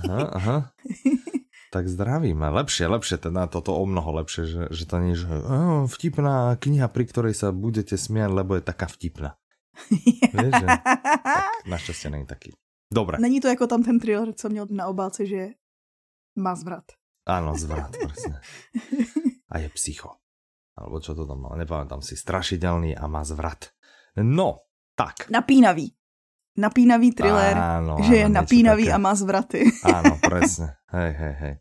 [0.00, 0.56] Aha, aha.
[1.70, 5.86] Tak zdravíme, lepšie, lepšie, teda toto o mnoho lepšie, že, že to nie je, oh,
[5.86, 9.38] vtipná kniha, pri ktorej sa budete smiať, lebo je taká vtipná.
[10.32, 10.66] Že?
[11.60, 12.52] Tak našťastie není taký.
[12.92, 15.48] Dobre, Není to jako tam ten thriller, co měl na obálce, že
[16.38, 16.84] má zvrat.
[17.28, 18.40] áno, zvrat, presne.
[19.50, 20.18] A je psycho.
[20.74, 23.70] Alebo čo to tam mal, nepamätám si, strašidelný a má zvrat.
[24.18, 24.66] No,
[24.98, 25.30] tak.
[25.30, 25.94] Napínavý.
[26.58, 28.94] Napínavý thriller, Áno, že je áno, niečo napínavý také.
[28.94, 29.60] a má zvraty.
[29.86, 30.80] Áno, presne.
[30.90, 31.54] Hej, hej, hej.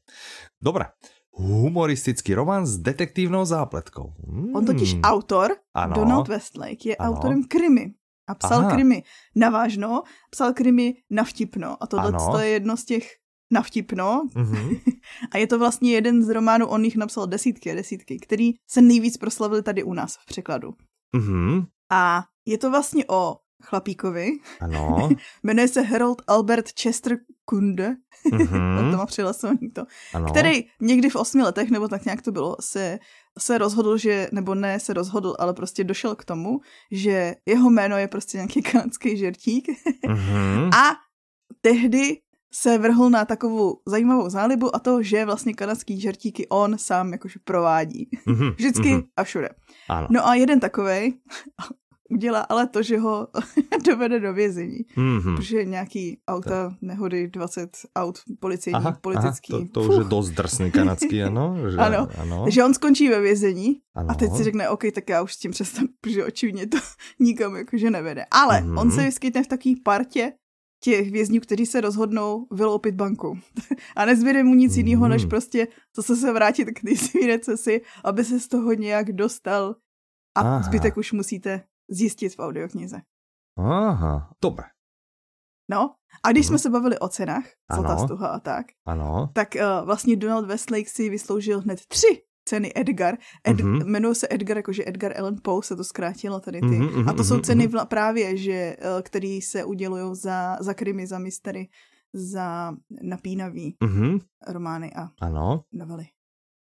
[0.57, 0.89] Dobre.
[1.37, 4.17] Humoristický román s detektívnou zápletkou.
[4.17, 4.55] Mm.
[4.57, 5.93] On totiž autor, ano.
[5.93, 7.15] Donald Westlake, je Ano.
[7.15, 7.93] autorem krimi.
[8.29, 8.75] A psal Aha.
[8.75, 9.03] krimi
[9.35, 11.83] na vážno, psal krimi na vtipno.
[11.83, 13.09] A tohle je jedno z těch
[13.51, 14.27] na vtipno.
[14.35, 14.69] Mhm.
[15.31, 18.81] A je to vlastně jeden z románů, on jich napsal desítky a desítky, který se
[18.81, 20.73] nejvíc proslavili tady u nás v překladu.
[21.15, 21.65] Mhm.
[21.91, 24.31] A je to vlastně o chlapíkovi.
[24.61, 25.09] Ano.
[25.43, 27.95] Jmenuje se Harold Albert Chester Kunde.
[28.31, 28.47] Mhm.
[28.91, 29.85] to má přihlasovaný to.
[30.13, 30.25] ano.
[30.25, 32.99] Který někdy v osmi letech, nebo tak nějak to bylo, se,
[33.39, 36.59] se rozhodl, že, nebo ne se rozhodl, ale prostě došel k tomu,
[36.91, 39.67] že jeho jméno je prostě nějaký kanadský žertík.
[40.07, 40.69] Mhm.
[40.73, 40.95] A
[41.61, 42.17] tehdy
[42.53, 47.39] se vrhl na takovou zajímavou zálibu a to, že vlastně kanadský žertíky on sám jakože
[47.43, 48.09] provádí.
[48.25, 48.49] Mhm.
[48.57, 49.01] Vždycky Mhm.
[49.17, 49.49] a všude.
[49.89, 50.07] Ano.
[50.11, 51.13] No a jeden takovej
[52.09, 53.27] udělá ale to, že ho
[53.85, 54.77] dovede do vězení.
[54.95, 55.35] Mhm.
[55.35, 59.53] Protože nějaký auta, nehody, 20 aut policejní, Aha, politický.
[59.53, 61.55] aha, to, to už je dost drsný kanadský, ano.
[61.71, 62.07] Že, Ano.
[62.17, 62.43] ano.
[62.43, 64.11] Takže on skončí ve vězení ano.
[64.11, 66.77] a teď si řekne, OK, tak já už s tím přestanu, protože očividně to
[67.19, 68.25] nikam jakože nevede.
[68.31, 68.77] Ale Mhm.
[68.77, 70.33] on se vyskytne v takové partě
[70.83, 73.39] těch vězňů, kteří se rozhodnou vyloupit banku.
[73.95, 75.29] a nezbyde mu nic jiného, než Mhm.
[75.29, 79.75] prostě zase se vrátit k té recesi, aby se z toho nějak dostal
[80.37, 80.61] a Aha.
[80.63, 83.01] zbytek už musíte zjistit v audioknize.
[83.57, 84.63] Aha, dobre.
[85.71, 86.47] No, a když Mhm.
[86.49, 87.43] jsme se bavili o cenách,
[87.75, 88.03] Zlatá Ano.
[88.07, 89.29] stuha a tak, Ano.
[89.33, 93.17] tak uh, vlastně Donald Westlake si vysloužil hned tři ceny Edgar.
[93.47, 93.73] Ed, Mhm.
[93.73, 93.85] mm-hmm.
[93.85, 96.65] Jmenuje se Edgar, jakože Edgar Allan Poe se to zkrátilo tady ty.
[96.65, 97.71] Mhm, Mm-hmm, mhm, a to jsou mhm, ceny mhm.
[97.71, 101.69] vla, právě, že, uh, který se udělují za, za krimi, za mystery,
[102.13, 104.19] za napínavý Mhm.
[104.47, 106.05] romány a Ano, novely.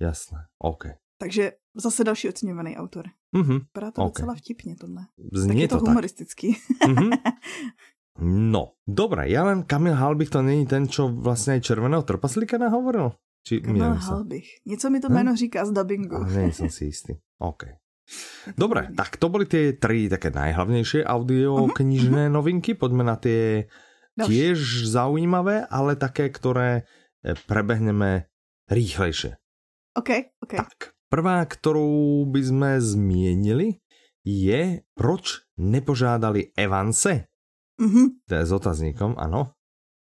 [0.02, 0.40] jasné.
[0.60, 0.84] OK.
[1.18, 3.06] Takže zase další oceňovaný autor.
[3.36, 3.54] Mhm.
[3.54, 4.08] Vypadá to OK.
[4.08, 4.22] okay.
[4.22, 5.02] docela vtipně tohle.
[5.34, 6.58] Znie tak je to, to humoristický.
[6.88, 7.10] Mhm.
[8.24, 13.12] No, dobre, ja len Kamil Halbich to není ten, čo vlastne aj Červeného trpaslíka nahovoril?
[13.44, 14.00] Či Kamil?
[14.00, 14.48] Halbich.
[14.66, 15.14] Něco mi to Hm?
[15.14, 16.16] jméno říká z dubbingu.
[16.16, 17.20] Ale nie som si istý.
[17.44, 17.76] OK.
[18.62, 22.72] Dobre, tak to boli tie tri také najhlavnejšie audio knižné novinky.
[22.72, 24.32] Poďme na Další.
[24.32, 26.88] tiež zaujímavé, ale také, ktoré
[27.20, 28.32] e, prebehneme
[28.72, 29.36] rýchlejšie.
[30.00, 30.10] OK,
[30.40, 30.54] OK.
[30.56, 33.80] Tak, prvá, ktorú by sme zmienili,
[34.28, 37.32] je, proč nepožádali Evanse?
[37.80, 38.28] Mhm.
[38.28, 39.56] To je s otazníkom, ano.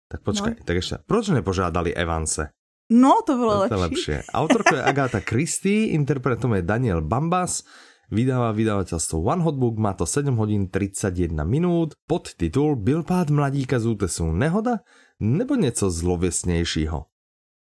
[0.07, 0.63] Tak počkaj, no.
[0.63, 0.95] tak ešte.
[1.03, 2.55] Proč nepožádali Evanse?
[2.91, 4.15] No, to bylo To je lepší.
[4.35, 7.63] Autorka je Agatha Christie, interpretom je Daniel Bambas,
[8.11, 13.79] vydáva vydavateľstvo One Hot Book, má to 7 hodín 31 minút, podtitul Byl pád mladíka
[13.79, 14.83] z útesu nehoda,
[15.19, 17.07] nebo něco zlověsnějšího?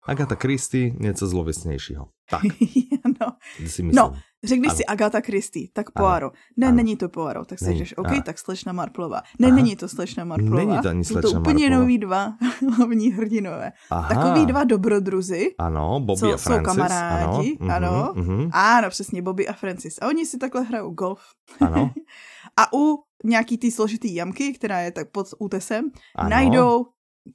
[0.04, 2.08] Agatha Christie, něco zlověsnějšího.
[2.30, 2.44] Tak,
[3.22, 3.92] no, si myslím.
[3.94, 4.14] No,
[4.44, 4.76] řekni Ano.
[4.78, 6.08] si Agatha Christie, tak Ano.
[6.08, 6.34] Poirot.
[6.58, 6.76] Ne, Ano.
[6.76, 7.78] není to Poirot, tak si Není.
[7.78, 8.22] řekneš, OK, Aha.
[8.22, 9.22] tak slečna Marplová.
[9.40, 9.56] Ne, Aha.
[9.56, 10.56] není to slečna Marplová.
[10.66, 11.82] Není to ani Jsou to slečna úplně Marplová.
[11.82, 12.34] noví dva
[12.78, 13.72] hlavní hrdinové.
[13.92, 14.10] Aha.
[14.16, 16.76] Takový dva dobrodruzi, Ano, Bobby co a jsou Francis.
[16.76, 17.74] kamarádi, ano.
[17.74, 18.14] ano.
[18.16, 19.98] Mhm, mhm, Ano, přesně, Bobby a Francis.
[20.02, 21.22] A oni si takhle hrajou golf.
[21.62, 21.92] ano,
[22.58, 26.30] A u nějaký té složitý jamky, která je tak pod útesem, ano.
[26.30, 26.86] najdou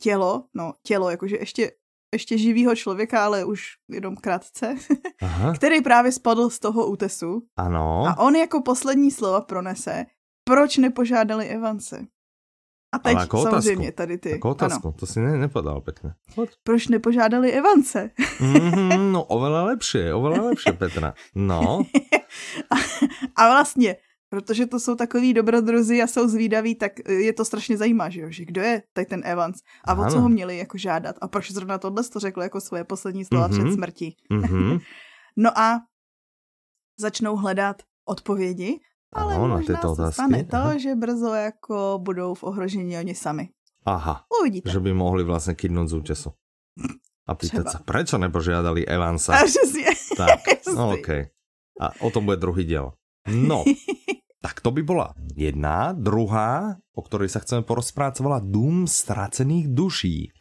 [0.01, 1.71] tělo, no tělo, jakože ještě,
[2.15, 4.77] ještě živýho člověka, ale už jenom krátce,
[5.23, 7.43] Aha, který právě spadl z toho útesu.
[7.57, 8.05] ano.
[8.09, 10.07] A on jako poslední slova pronese,
[10.45, 12.07] proč nepožádali Evance.
[12.95, 13.51] A teď Ale jako otázku.
[13.51, 14.35] samozřejmě tady ty.
[14.35, 16.15] Ako otázku, to si ne, nepodal pekne.
[16.35, 16.51] Poď.
[16.65, 18.11] Proč nepožádali Evance?
[18.41, 21.13] Mm-hmm, no oveľa lepšie, oveľa lepšie, Petra.
[21.37, 21.85] No,
[23.37, 23.97] a vlastně,
[24.29, 28.29] protože to jsou takový dobrodruzi a jsou zvídaví, tak je to strašně zajímá, že jo,
[28.31, 30.21] že kdo je tady ten Evans a o co Ano.
[30.21, 33.59] ho měli jako žádat a proč zrovna tohle to řekl jako svoje poslední slova Mhm.
[33.59, 34.17] před smrtí.
[34.33, 34.81] mm-hmm.
[35.37, 35.81] No a
[37.01, 38.81] začnou hledat odpovědi,
[39.13, 40.15] ale Ano, na možná tyto se otázky.
[40.15, 40.79] stane to, Aha.
[40.79, 43.49] že brzo jako budou v ohrožení oni sami.
[43.87, 44.71] aha, Uvidíte.
[44.71, 46.31] že by mohli vlastne kydnúť z útesu.
[47.29, 47.73] A pýtať Třeba.
[47.73, 49.33] sa, prečo nepožiadali Evansa?
[49.37, 49.89] A přesně.
[50.17, 50.41] Tak,
[50.77, 51.09] no, OK.
[51.81, 52.93] A o tom bude druhý diel.
[53.29, 53.65] No,
[54.49, 55.93] tak to by bola jedna.
[55.93, 60.33] Druhá, o ktorej sa chceme porozprávať, sa volá Dům ztracených duší.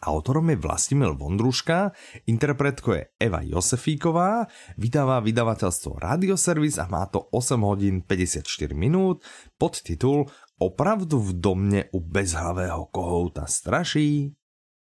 [0.00, 1.92] Autorom je Vlastimil Vondruška,
[2.24, 4.48] interpretko je Eva Josefíková,
[4.80, 9.20] vydává vydavateľstvo Radioservis a má to 8 hodín 54 minút.
[9.60, 10.24] Podtitul
[10.56, 14.32] Opravdu v domě u bezhlavého kohouta straší?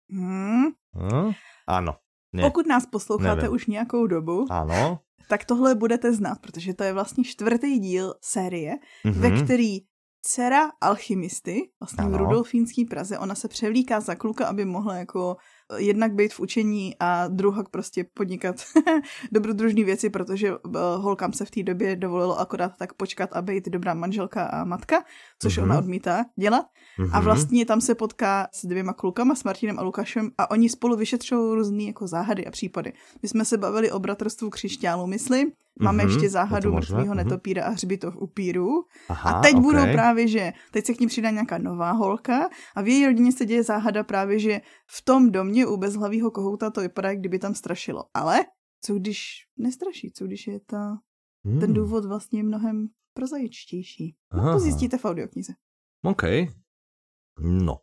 [0.07, 0.71] Hmm.
[0.95, 1.31] Hm?
[1.67, 1.95] Ano.
[2.33, 2.43] Ne.
[2.43, 3.55] Pokud nás posloucháte Nevím.
[3.55, 4.99] už nějakou dobu, Ano.
[5.29, 9.21] Tak tohle budete znát, protože to je vlastně čtvrtý díl série, Mhm.
[9.21, 9.77] ve který
[10.25, 12.17] dcera alchymisty, vlastně v Ano.
[12.17, 15.35] Rudolfínský Praze, ona se převlíká za kluka, aby mohla jako
[15.77, 18.55] eh, jednak být v učení a druhak prostě podnikat
[19.31, 20.59] dobrodružné věci, protože uh,
[20.97, 25.03] holkám se v té době dovolilo akorát tak počkat a být dobrá manželka a matka,
[25.41, 25.69] což Mhm.
[25.69, 26.65] ona odmítá dělat.
[26.99, 27.23] A Mhm.
[27.23, 31.55] vlastně tam se potká s dvěma klukama, s Martinem a Lukášem a oni spolu vyšetřují
[31.55, 32.93] různé jako záhady a případy.
[33.21, 35.51] My jsme se bavili o bratrstvu křišťálu, myslím.
[35.81, 37.23] Máme Mhm, ještě je záhadu možné, mrtvého mhm.
[37.23, 38.69] netopíra a hřbitov upírů.
[39.09, 39.61] Aha, A teď ok.
[39.61, 43.31] budou právě, že teď se k ní přidá nějaká nová holka a v její rodině
[43.31, 47.39] se děje záhada právě, že v tom domě u bezhlavého kohouta to vypadá, jak kdyby
[47.39, 48.03] tam strašilo.
[48.13, 48.39] Ale
[48.81, 49.27] co když
[49.57, 50.97] nestraší, co když je ta,
[51.43, 51.73] ten Hmm.
[51.73, 54.15] důvod vlastně mnohem prozaičtější.
[54.33, 55.53] No, to zjistíte v audioknize.
[56.03, 56.23] OK.
[57.39, 57.81] No.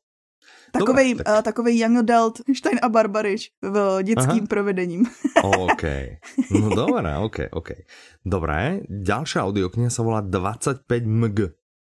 [0.71, 1.39] Takovej, Dobre, tak...
[1.39, 4.51] uh, takovej young adult Stein a Barbarič v dětským Aha.
[4.51, 5.03] provedením.
[5.43, 5.85] OK.
[6.51, 7.71] No dobré, OK, OK.
[8.23, 11.39] Dobré, ďalšia audiokniha sa volá 25 mg.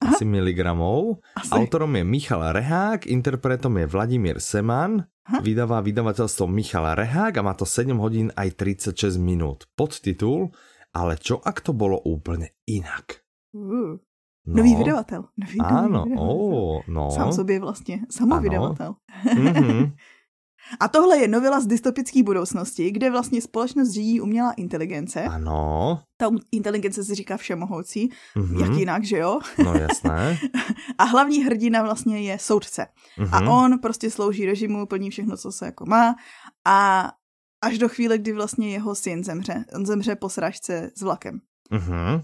[0.04, 0.12] Aha.
[0.12, 1.24] Asi miligramov.
[1.40, 1.56] Asi.
[1.56, 5.40] Autorom je Michal Rehák, interpretom je Vladimír Seman, Aha.
[5.40, 9.72] vydává vydavateľstvo Michal Rehák a má to 7 hodín aj 36 minút.
[9.80, 10.52] Podtitul
[10.96, 13.24] Ale čo ak to bolo úplne inak?
[13.52, 14.00] Uh.
[14.48, 14.56] No.
[14.56, 15.26] Nový vydavatel.
[15.38, 16.38] Nový, ano, nový vydavatel.
[16.38, 17.12] Oh, no.
[17.12, 18.96] Sám sobě vlastně, samovydavatel.
[19.26, 19.92] Mm-hmm.
[20.80, 25.24] A tohle je novela z dystopické budoucnosti, kde vlastně společnost řídí umělá inteligence.
[25.24, 26.00] Ano.
[26.18, 28.62] Ta inteligence se říká všemohoucí, mm-hmm.
[28.62, 29.40] jak jinak, že jo?
[29.64, 30.40] No jasné.
[30.98, 32.88] a hlavní hrdina vlastně je soudce.
[33.18, 33.30] Mm-hmm.
[33.32, 36.16] A on prostě slouží režimu, plní všechno, co se jako má.
[36.68, 37.12] A
[37.62, 39.66] až do chvíle, kdy vlastně jeho syn zemře.
[39.76, 41.40] On zemře po srážce s vlakem.
[41.72, 42.22] Mm-hmm.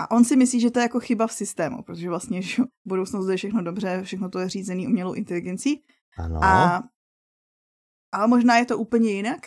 [0.00, 2.88] A on si myslí, že to je jako chyba v systému, protože vlastně že v
[2.88, 5.84] budoucnosti je všechno dobře, všechno to je řízený umělou inteligencí.
[6.18, 6.44] Ano.
[6.44, 6.82] A,
[8.12, 9.40] a možná je to úplně jinak.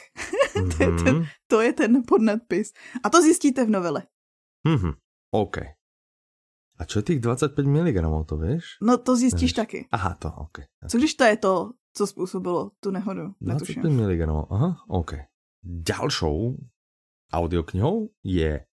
[0.55, 0.77] Mm-hmm.
[0.77, 1.25] to, je ten, mhm.
[1.47, 2.73] to je ten podnadpis.
[3.03, 4.03] A to zjistíte v novele.
[4.67, 4.93] Mm-hmm.
[5.31, 5.57] OK.
[6.77, 8.65] A čo je těch 25 mg, to víš?
[8.81, 9.53] No to zjistíš Nevíš.
[9.53, 9.87] taky.
[9.91, 10.57] Aha, to, OK.
[10.89, 13.33] Co když to je to, co způsobilo tu nehodu?
[13.41, 15.13] 25 mg, aha, OK.
[15.63, 16.57] Ďalšou
[17.33, 18.65] audioknihou je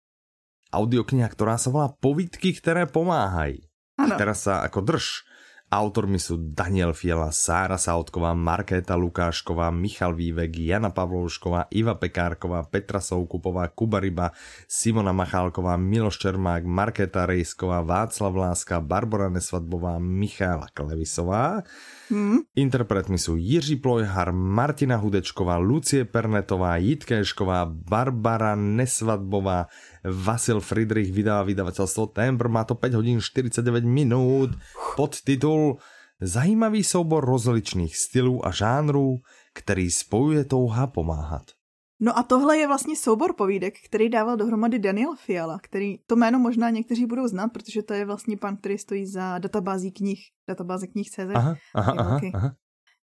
[0.69, 3.65] audiokniha, ktorá sa volá Povídky, ktoré pomáhají.
[3.99, 4.15] Ano.
[4.15, 5.27] Teraz sa ako drž.
[5.69, 12.97] Autormi sú Daniel Fiela, Sára Sautková, Markéta Lukášková, Michal Vývek, Jana Pavloušková, Iva Pekárková, Petra
[12.97, 14.33] Soukupová, Kuba Ryba,
[14.65, 21.61] Simona Machálková, Miloš Čermák, Markéta Rejsková, Václav Láska, Barbara Nesvadbová, Michála Klevisová.
[22.09, 22.41] Hmm.
[22.57, 29.69] Interpretmi sú Jiří Plojhar, Martina Hudečková, Lucie Pernetová, Jitkešková, Barbara Nesvadbová,
[30.01, 34.57] Vasil Friedrich vydává vydavateľstvo Tembr, má to 5 hodín 49 minút,
[34.97, 35.77] podtitul
[36.21, 39.21] Zajímavý soubor rozličných stylů a žánrů,
[39.53, 41.58] který spojuje touha pomáhat.
[41.99, 46.39] No a tohle je vlastně soubor povídek, který dával dohromady Daniel Fiala, který to jméno
[46.39, 50.87] možná někteří budou znát, protože to je vlastně pan, který stojí za databází knih, databáze
[50.87, 51.35] knih CZ.
[51.35, 52.55] Aha, aha, aha, aha.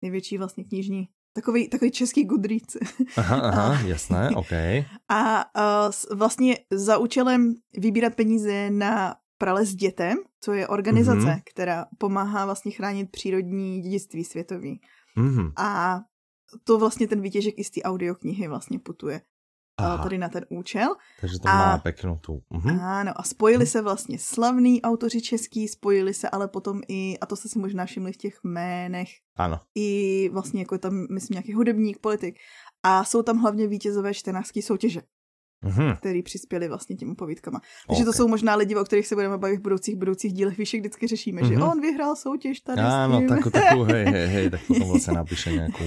[0.02, 2.76] Největší vlastně knižní Takový, takový český Goodreads.
[3.16, 4.52] Aha, aha, jasné, ok.
[5.09, 11.42] A uh, vlastně za účelem vybírat peníze na Prales dětem, co je organizace, mm-hmm.
[11.44, 14.80] která pomáhá vlastně chránit přírodní dědictví světový.
[15.16, 15.52] Mm-hmm.
[15.56, 16.00] A
[16.64, 19.20] to vlastně ten výtěžek i z té audioknihy vlastně putuje.
[19.78, 20.02] Aha.
[20.02, 20.94] tady na ten účel.
[21.20, 22.42] Takže to a, má pěknou tu.
[22.50, 22.80] Mhm.
[22.80, 23.70] Ano, a spojili mhm.
[23.70, 27.86] se vlastně slavní autoři český, spojili se ale potom i, a to jste si možná
[27.86, 29.60] všimli v těch jménech, ano.
[29.74, 32.38] i vlastně jako tam, myslím, nějaký hudebník, politik.
[32.82, 35.02] A jsou tam hlavně vítězové čtenářské soutěže.
[35.64, 35.96] Mm-hmm.
[35.96, 37.60] který přispěli vlastně těmi povídkama.
[37.88, 38.04] Takže okay.
[38.04, 40.58] to jsou možná lidi, o kterých se budeme bavit v budoucích budoucích dílech.
[40.58, 41.58] Víš, vždycky řešíme, mm-hmm.
[41.58, 45.52] že on vyhrál soutěž tady Ano, tak, takovou, hej, hej, hej, tak potom vlastně napíše
[45.52, 45.84] nějakou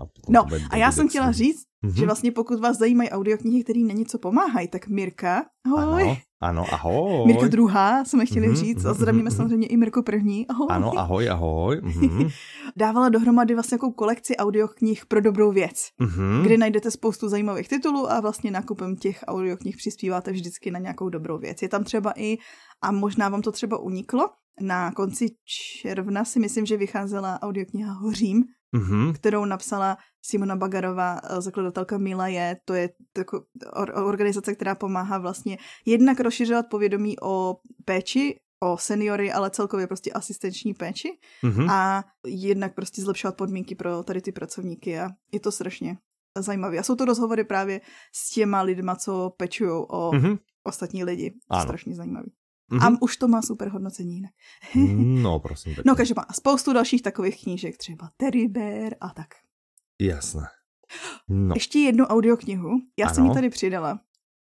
[0.00, 1.94] a no a já jsem chtěla říct, mm-hmm.
[1.94, 6.02] že vlastně pokud vás zajímají audioknihy, které na něco pomáhají, tak Mirka, ahoj.
[6.02, 7.26] Ano, ano, ahoj.
[7.26, 9.36] Mirka druhá, jsme chtěli mm-hmm, říct, a zdravíme mm-hmm.
[9.36, 10.66] samozřejmě i Mirku první, ahoj.
[10.70, 11.76] Ano, ahoj, ahoj.
[11.76, 12.30] Mm-hmm.
[12.76, 16.42] Dávala dohromady vlastně jako kolekci audioknih pro dobrou věc, mm-hmm.
[16.42, 21.38] kde najdete spoustu zajímavých titulů a vlastně nákupem těch audioknih přispíváte vždycky na nějakou dobrou
[21.38, 21.62] věc.
[21.62, 22.38] Je tam třeba i,
[22.82, 24.28] a možná vám to třeba uniklo,
[24.60, 28.44] na konci června si myslím, že vycházela audiokniha Hořím,
[28.76, 29.12] mm-hmm.
[29.12, 35.18] kterou napsala Simona Bagarová, eh, zakladatelka Mila je, to je tako, or, organizace, která pomáhá
[35.18, 41.70] vlastně jednak rozšiřovat povědomí o péči, o seniory, ale celkově prostě asistenční péči mm-hmm.
[41.70, 45.98] a jednak prostě zlepšovat podmínky pro tady ty pracovníky a je to strašně
[46.38, 46.78] zajímavé.
[46.78, 47.80] A jsou to rozhovory právě
[48.14, 50.38] s těma lidma, co pečují o mm-hmm.
[50.64, 51.34] ostatní lidi.
[51.50, 51.62] Ano.
[51.62, 52.30] Strašně zajímavý.
[52.72, 52.96] Mm-hmm.
[52.96, 54.32] A už to má super hodnocení jinak.
[55.22, 55.74] no, prosím.
[55.74, 55.84] Tak.
[55.84, 59.26] No, má spoustu dalších takových knížek, třeba Teddy Bear a tak.
[60.00, 60.46] Jasné.
[61.28, 61.54] No.
[61.54, 62.70] Ještě jednu audioknihu.
[62.98, 63.14] Já ano.
[63.14, 64.00] jsem ji tady přidala,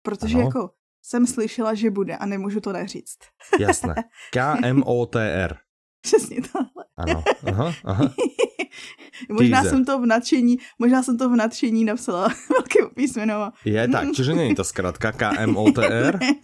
[0.03, 0.45] protože ano.
[0.45, 0.71] jako
[1.03, 3.19] jsem slyšela, že bude a nemůžu to neříct.
[3.61, 3.95] Jasné.
[4.33, 5.59] K-M-O-T-R.
[6.01, 6.85] Přesně tohle.
[6.97, 8.15] Ano, aha, aha.
[9.29, 9.71] možná Teaser.
[9.71, 13.53] jsem to v nadšení, možná jsem to v nadšení napsala velké písmeno.
[13.65, 16.35] Je tak, čiže není to zkrátka KMOTR, ne,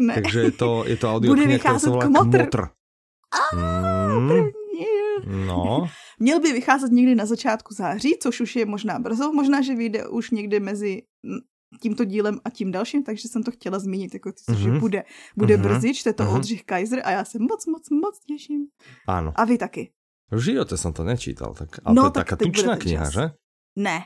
[0.00, 0.14] ne.
[0.14, 2.38] takže je to, je to audio Bude která se volá Kmotr.
[2.38, 2.68] Kmotr.
[3.54, 4.48] Mm.
[5.46, 5.88] No.
[6.18, 10.08] Měl by vycházet někdy na začátku září, což už je možná brzo, možná, že vyjde
[10.08, 11.02] už někdy mezi
[11.80, 14.56] tímto dílem a tím dalším, takže jsem to chtěla zmínit, jako ty, mm-hmm.
[14.56, 14.80] že mhm.
[14.80, 15.04] bude,
[15.36, 15.62] bude mm-hmm.
[15.62, 16.34] brzy, čte to mm-hmm.
[16.34, 18.66] Oldřich Kaiser a já se moc, moc, moc těším.
[19.06, 19.32] Ano.
[19.34, 19.92] A vy taky.
[20.32, 23.12] V živote jsem to nečítal, tak, ale no, to je taká tučná kniha, čas.
[23.12, 23.24] že?
[23.76, 24.00] Ne.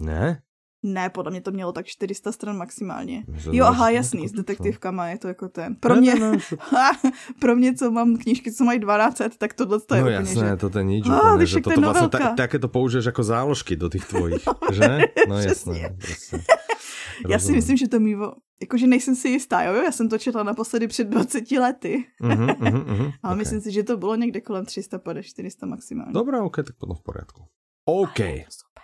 [0.00, 0.42] Ne?
[0.86, 3.24] Ne, podle mě to mělo tak 400 stran maximálně.
[3.28, 5.74] Myslím, Jo, aha, to jasný, jako s to- detektivkama je to jako ten.
[5.74, 6.38] Pro mě, ne, ne,
[7.40, 10.48] pro mě, co mám knížky, co mají 12, tak tohle to je No úplně, jasné,
[10.48, 10.56] že...
[10.56, 12.18] toto je nič Á, úplne, ty že to toto novelka.
[12.18, 15.10] ta, také to použiješ ako záložky do tých tvojich, že?
[15.28, 15.78] No jasné.
[15.98, 16.38] Jasné.
[17.28, 20.42] Já si myslím, že to mývo, jakože nejsem si jistá, jo, já jsem to četla
[20.42, 23.12] naposledy před 20 lety, Uh-huh, uh-huh, uh-huh.
[23.22, 23.36] ale okay.
[23.38, 26.12] myslím si, že to bylo někde kolem 350, 400 maximálně.
[26.12, 27.44] Dobré, OK, tak potom v poriadku.
[27.84, 28.18] OK.
[28.48, 28.82] Super.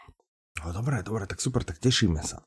[0.64, 2.44] No dobré, dobré, tak super, tak tešíme sa.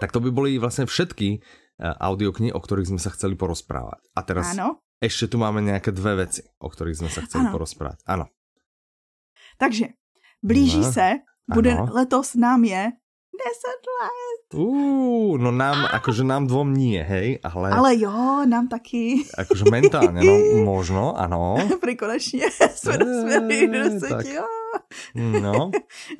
[0.00, 4.02] Tak to by boli vlastne všetky uh, audioknihy, o ktorých sme sa chceli porozprávať.
[4.14, 7.54] A teraz Ano, ešte tu máme nejaké dve veci, o ktorých sme sa chceli Ano.
[7.56, 7.98] porozprávať.
[8.06, 8.28] Áno.
[9.58, 9.88] takže
[10.42, 11.08] blíží No, se,
[11.54, 11.88] bude ano.
[11.94, 12.92] letos nám je
[13.30, 13.46] 10
[14.02, 17.90] let, Uú, no nám, akože nám dvom nie, hej, ale, ale...
[17.96, 20.34] jo, nám taky, akože mentálne, no
[20.70, 21.56] možno, áno.
[21.80, 23.92] prý konečně jsme dospěli do tak.
[23.92, 24.44] deseti, jo.
[25.14, 25.70] No,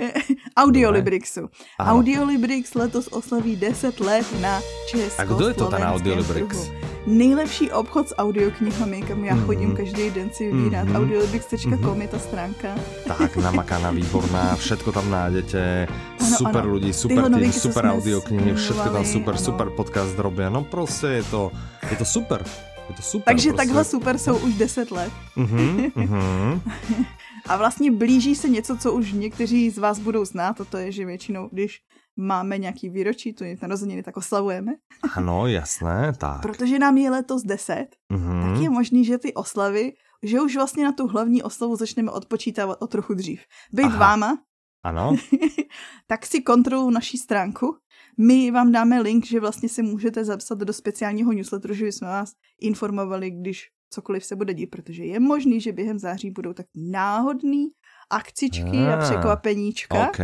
[0.57, 1.49] Audiolibrixu.
[1.79, 6.70] Audiolibrix letos oslaví 10 let na česko A kdo je to ten Audiolibrix?
[7.07, 9.46] Nejlepší obchod s audioknihami, kam já Mhm.
[9.46, 10.85] chodím každý den si vybírat.
[10.85, 10.96] Mhm.
[10.96, 12.68] Audiolibrix.com je ta stránka.
[13.07, 16.71] Tak, namakaná, výborná, všetko tam nájdete, Ano, super ano.
[16.75, 19.43] ľudí, super tým, super audioknihy, všetko tam super, ano.
[19.45, 21.51] super podcast robia, no prostě je to,
[21.90, 22.45] je to super,
[22.88, 23.25] je to super.
[23.25, 23.57] Takže prostě.
[23.66, 25.12] takhle super jsou už 10 let.
[25.37, 26.61] Mhm, mhm.
[27.49, 30.93] A vlastně blíží se něco, co už někteří z vás budou znát, a to je,
[30.93, 31.79] že většinou, když
[32.16, 34.73] máme nějaký výročí, to je narozeniny, tak oslavujeme.
[35.16, 36.43] Ano, jasné, tak.
[36.43, 38.40] Protože nám je letos 10, Mhm.
[38.43, 42.77] tak je možný, že ty oslavy, že už vlastně na tu hlavní oslavu začneme odpočítávat
[42.83, 43.40] o trochu dřív.
[43.73, 43.99] Být Aha.
[43.99, 44.38] váma,
[44.83, 45.16] Ano,
[46.07, 47.77] tak si kontrolu naší stránku.
[48.19, 52.33] My vám dáme link, že vlastně si můžete zapsat do speciálního newsletteru, že jsme vás
[52.61, 57.66] informovali, když cokoliv se bude dít, protože je možný, že během září budou tak náhodný
[58.11, 60.09] akcičky a Ah, překvapeníčka.
[60.09, 60.19] OK.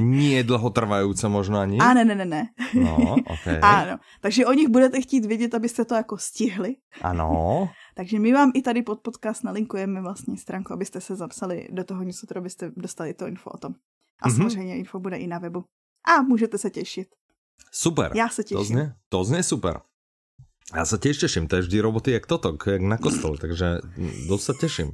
[0.00, 1.78] Nie dlhotrvajúce možno ani.
[1.80, 2.42] A ne, ne, ne, ne.
[2.74, 3.46] No, OK.
[3.62, 3.96] Ano.
[4.20, 6.76] Takže o nich budete chtít vědět, abyste to jako stihli.
[7.02, 7.68] Ano.
[7.96, 12.02] Takže my vám i tady pod podcast nalinkujeme vlastně stránku, abyste se zapsali do toho
[12.04, 13.74] newsletteru, abyste dostali to info o tom.
[14.22, 14.36] A Mhm.
[14.36, 15.64] samozřejmě info bude i na webu.
[16.04, 17.08] A můžete se těšit.
[17.72, 18.12] Super.
[18.14, 18.64] Já se To těším.
[18.76, 19.80] znie, to znie super.
[20.74, 23.78] Ja sa tiež teším, to je vždy roboty jak toto, jak na kostol, takže
[24.26, 24.88] dosť sa teším.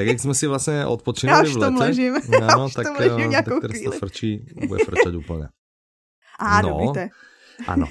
[0.00, 2.12] Tak jak sme si vlastne Já odpočínali už v v tom lete, ležím.
[2.40, 4.30] Áno, už v tak, tom ležím eh, tak teraz to frčí,
[4.64, 5.46] bude frčať úplne.
[6.40, 6.68] A No.
[6.72, 7.12] dobíte.
[7.68, 7.84] Áno,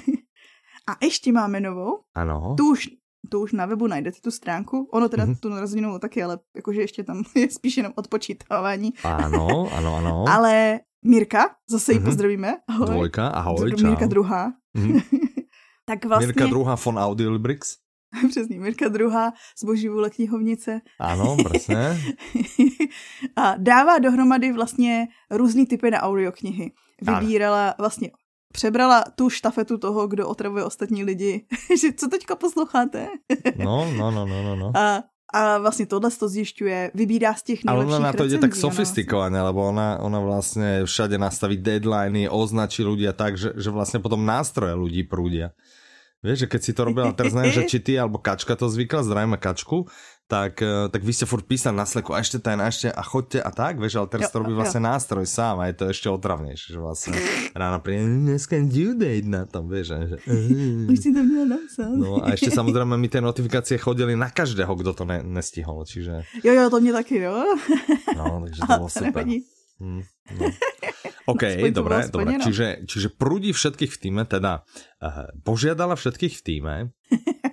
[0.90, 2.02] A ještě máme novou.
[2.18, 2.54] áno.
[2.58, 2.88] Tu už,
[3.30, 4.88] tu už na webu najdete tu stránku.
[4.92, 5.34] Ono teda Mhm.
[5.36, 8.92] tu narozeninovou taky, ale jakože ještě tam je spíš jenom odpočítávání.
[9.04, 10.14] Áno, áno, áno.
[10.34, 12.06] Ale Mirka, zase ji Mhm.
[12.06, 12.50] pozdravíme.
[12.68, 12.86] Ahoj.
[12.86, 13.86] Dvojka, ahoj, čau.
[13.86, 14.52] Mirka druhá.
[14.74, 15.00] Mhm.
[15.86, 17.76] tak vlastně, Mirka druhá von Audiolibrix.
[18.30, 20.80] přesně, Mirka druhá z boží vůle knihovnice.
[21.00, 22.00] Áno, presne.
[23.36, 26.72] a dává dohromady vlastně různý typy na audioknihy.
[27.06, 27.20] Ano.
[27.20, 28.10] Vybírala vlastně
[28.52, 31.46] přebrala tu štafetu toho, kdo otravuje ostatní lidi.
[31.80, 33.08] že co teďka posloucháte?
[33.56, 34.56] No, no, no, no, no.
[34.56, 34.72] no.
[34.76, 38.38] A, a vlastně tohle to zjišťuje, vybírá z těch Ale nejlepších ona na to ide
[38.38, 44.00] tak sofistikované, lebo ona, ona vlastne všade nastaví deadliny, označí ľudia tak, že, že vlastne
[44.00, 45.52] potom nástroje ľudí prúdia.
[46.24, 49.04] Vieš, že keď si to robila, teraz neviem, že či ty alebo Kačka to zvykla,
[49.04, 49.84] zdravíme Kačku,
[50.28, 53.00] tak, eh, tak vy ste furt písali na sleku a ešte ten, a ešte a
[53.00, 54.60] chodte a tak, vieš, ale teraz Jo, to robí jo.
[54.60, 57.16] vlastne nástroj sám a je to ešte otravnejšie, že vlastne
[57.56, 60.16] ráno príde, dneska due date na tom, vieš, a že,
[60.84, 61.88] Už si to měla napsat.
[61.96, 66.28] No a ešte samozrejme mi tie notifikácie chodili na každého, kto to ne, nestihol, čiže
[66.44, 67.56] Jo, jo, to mě taky, jo.
[68.12, 69.24] no, takže to to super.
[69.80, 70.02] Mm,
[70.36, 70.44] no.
[71.30, 72.02] OK, bolo dobre.
[72.02, 72.42] splneno.
[72.42, 76.74] Čiže, čiže prúdi všetkých v týme, teda uh, požiadala všetkých v týme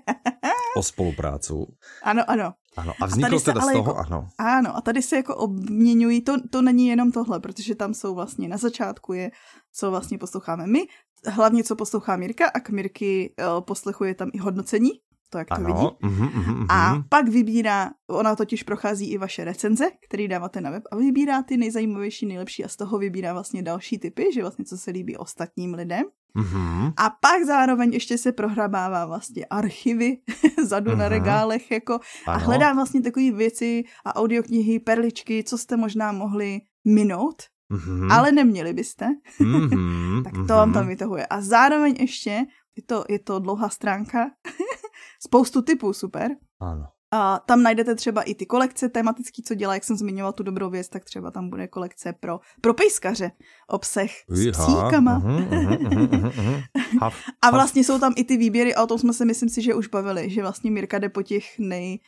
[0.80, 1.70] o spoluprácu.
[2.02, 2.58] Ano, ano.
[2.78, 4.28] Ano, a vzniklo se teda ale z toho, jako- ano.
[4.38, 8.48] Ano, a tady se jako obměňují, to, to není jenom tohle, protože tam jsou vlastně
[8.48, 9.32] na začátku je,
[9.74, 10.88] co vlastně posloucháme my,
[11.28, 14.90] hlavně co poslouchá Mirka a k Mirky uh, poslechuje tam i hodnocení,
[15.30, 15.72] to jak to vidí.
[15.72, 16.66] Ano, mhm, mhm, mhm.
[16.72, 21.44] A pak vybírá, ona totiž prochází i vaše recenze, který dáváte na web a vybírá
[21.44, 25.18] ty nejzajímavější, nejlepší a z toho vybírá vlastně další typy, že vlastně co se líbí
[25.18, 26.04] ostatním lidem.
[26.36, 26.92] Mhm.
[26.98, 30.18] A pak zároveň ještě se prohrabává vlastně archivy
[30.66, 31.10] zadu na Mhm.
[31.10, 32.46] regálech jako a Ano.
[32.46, 37.36] hledá vlastně takové věci a audioknihy, perličky, co jste možná mohli minout,
[37.70, 38.12] Mhm.
[38.12, 39.08] ale neměli byste,
[39.40, 39.70] Mhm,
[40.24, 40.74] tak to vám mhm.
[40.74, 41.26] tam vytahuje.
[41.26, 42.46] A zároveň ještě,
[42.76, 44.32] je to, je to dlouhá stránka,
[45.26, 46.32] spoustu typů, super.
[46.62, 46.86] Ano.
[47.18, 50.70] A tam najdete třeba i ty kolekce tematický, co dělá, jak jsem zmiňoval tu dobrou
[50.70, 53.32] věc, tak třeba tam bude kolekce pro, pro pejskaře,
[53.70, 55.18] obsah s Iha, psíkama.
[55.20, 56.62] mhm, mhm, mhm.
[57.02, 59.62] Hav, A vlastně jsou tam i ty výběry a o tom jsme se myslím si,
[59.62, 62.00] že už bavili, že vlastně Mirka jde po těch nej-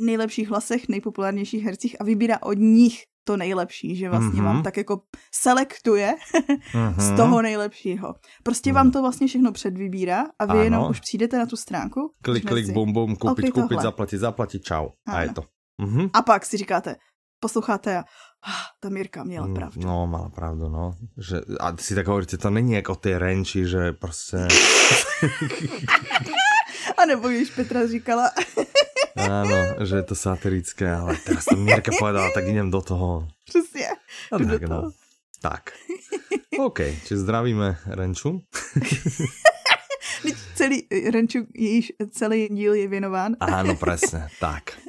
[0.00, 4.44] nejlepších hlasech, nejpopulárnějších hercích a vybírá od nich to nejlepší, že vlastně Mhm.
[4.44, 5.00] vám tak jako
[5.34, 6.14] selektuje
[6.74, 6.94] Mhm.
[7.00, 8.14] z toho nejlepšího.
[8.42, 10.62] Prostě vám to vlastně všechno předvybírá a vy Ano.
[10.62, 12.12] jenom už přijdete na tu stránku.
[12.22, 13.82] Klik, klik, si- bum, bum, kúpiť, OK, kúpiť, tohle.
[13.82, 14.88] zaplatiť, zaplatiť, čau.
[15.08, 15.42] A je to.
[15.82, 16.10] Mhm.
[16.12, 16.96] A pak si říkáte,
[17.40, 18.04] posloucháte a
[18.46, 19.80] ah, ta Mirka měla Mm, pravdu.
[19.84, 20.94] No, mala pravdu, no.
[21.28, 24.36] Že, a si tak hovoríte, to není jako ty renči, že prostě...
[27.02, 28.30] A nebo když Petra říkala,
[29.16, 33.28] Áno, že je to satirické, ale teraz to Mirka povedala, tak idem do toho.
[33.44, 33.88] přesně.
[34.32, 34.82] A Jdu do tak, toho.
[34.82, 34.90] no.
[35.42, 35.62] Tak.
[36.58, 38.40] OK, či zdravíme Renču.
[40.54, 43.36] Celý, Renču, jejíž celý díl je věnován.
[43.40, 44.80] Áno, presne, tak.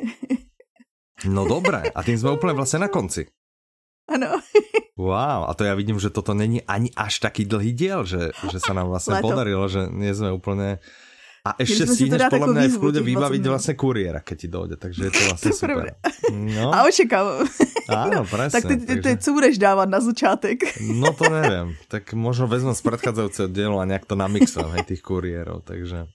[1.27, 3.27] No dobré, a tým sme úplne vlastne na konci.
[4.07, 4.39] Ano,
[4.97, 8.57] Wow, a to ja vidím, že toto není ani až taký dlhý diel, že, že
[8.57, 9.29] sa nám vlastne Léto.
[9.29, 10.81] podarilo, že nie sme úplne...
[11.47, 14.47] A to stihneš ako mňa aj v kľude těch 20 vybaviť vlastne kuriéra, keď ti
[14.51, 15.85] dojde, takže je to vlastne To super.
[16.57, 17.47] No, a očekávám.
[18.03, 18.51] áno, presne.
[18.51, 20.57] tak teď, takže- teď co budeš dávat na začátek?
[20.83, 21.67] No to neviem.
[21.87, 26.11] Tak možno vezmem z predchádzajúceho dielu a nejak to namixujem, hej, tých kuriérov, takže...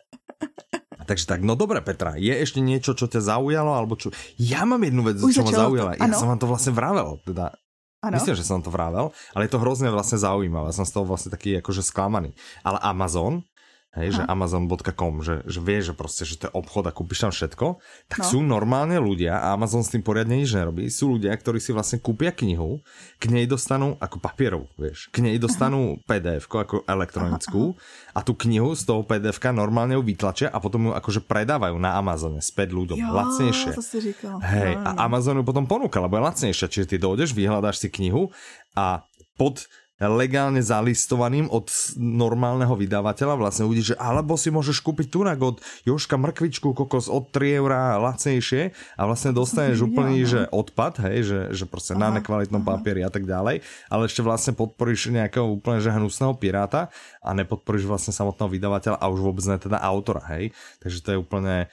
[1.02, 4.14] Takže tak, no dobre Petra, je ešte niečo, čo ťa zaujalo, alebo čo...
[4.38, 5.92] Ja mám jednu vec, Už čo ma začalo to, zaujala.
[5.98, 6.14] Ja áno.
[6.14, 7.56] som vám to vlastne vravel, teda
[8.02, 8.18] Ano.
[8.18, 10.74] Myslím, že som to vravel, ale je to hrozne vlastne zaujímavé.
[10.74, 12.34] Som z toho vlastne taký akože sklamaný.
[12.66, 13.46] Ale Amazon,
[13.92, 17.32] hej, že amazon.com, že, že vie, že proste, že to je obchod a kúpiš tam
[17.32, 17.66] všetko,
[18.08, 18.26] tak No.
[18.26, 21.98] sú normálne ľudia, a Amazon s tým poriadne nič nerobí, sú ľudia, ktorí si vlastne
[21.98, 22.80] kúpia knihu,
[23.16, 27.76] k nej dostanú ako papierovú, vieš, k nej dostanú pdf ako elektronickú
[28.10, 31.94] a tú knihu z toho pdf normálne ju vytlačia a potom ju akože predávajú na
[31.94, 33.72] Amazone späť ľuďom, lacnejšie.
[33.72, 34.40] to jsi říkal.
[34.40, 34.88] Hej, No, no.
[34.88, 36.66] a Amazon ju potom ponúka, lebo je lacnejšia.
[36.66, 38.32] Čiže ty dojdeš, vyhľadáš si knihu
[38.72, 39.04] a
[39.36, 39.66] pod
[40.08, 43.38] legálne zalistovaným od normálneho vydavateľa.
[43.38, 47.98] Vlastne uvidíš, že alebo si môžeš kúpiť tunak od Joška mrkvičku kokos od 3 eurá
[47.98, 48.72] lacnejšie.
[48.98, 53.10] A vlastne dostaneš úplný, videla, že odpad, hej, že, že proste na nekvalitnom papieri a
[53.10, 56.88] tak ďalej, ale ešte vlastne podporíš nejakého úplne že hnusného piráta
[57.20, 60.54] a nepodporíš vlastne samotného vydavateľa a už vôbec ne teda autora, hej.
[60.80, 61.66] Takže to je úplne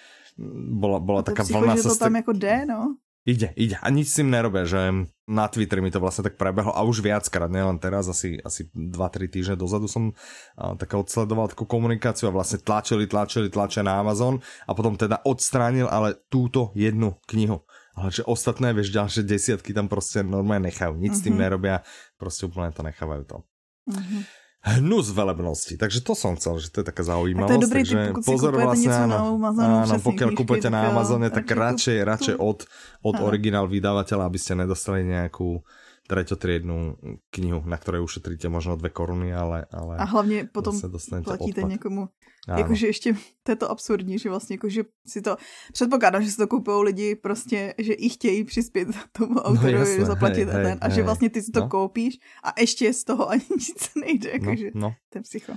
[0.70, 2.96] bola, bola taká vlna že to tam jako jde, no.
[3.30, 3.78] Ide, ide.
[3.78, 7.06] A nič s tým nerobia, že na Twitteri mi to vlastne tak prebehlo a už
[7.06, 10.18] viackrát, nielen teraz, asi, asi 2-3 týždne dozadu som
[10.58, 15.22] a, tak odsledoval takú komunikáciu a vlastne tlačili, tlačili, tlačia na Amazon a potom teda
[15.22, 17.62] odstránil ale túto jednu knihu.
[17.94, 20.98] Ale že ostatné, vieš, ďalšie desiatky tam prostě normálne nechajú.
[20.98, 21.86] Nic s tým nerobia,
[22.18, 23.38] prostě úplne to nechávajú to.
[23.94, 24.39] Mhm.
[24.60, 27.48] Hnus velebnosti, takže to som chcel, že to je taká zaujímavosť.
[27.48, 29.76] Tak to je dobrý takže tip, pokud si pozor kupujete vlastne, něco áno, na Amazonu,
[29.80, 32.60] áno, pokiaľ kupujete na Amazone, tak radšej, radšej od,
[33.08, 35.64] od originál vydavateľa, aby ste nedostali nejakú
[36.10, 36.98] treťotriednú
[37.30, 40.74] knihu, na ktorej ušetríte možno dve koruny, ale, ale A hlavně potom
[41.24, 41.70] platíte odpad.
[41.70, 42.10] někomu.
[42.58, 45.38] Jakože ještě, to je to absurdní, že vlastně jakože si to,
[45.74, 50.06] předpokládám, že si to kupují lidi prostě, že i chtějí přispět tomu autorovi, No jasné,
[50.06, 51.04] zaplatit hej, a hej, ten, a že hej.
[51.04, 51.70] vlastně ty si to No.
[51.70, 55.54] koupíš a ještě z toho ani nic nejde, No, jakože no, to je psycho.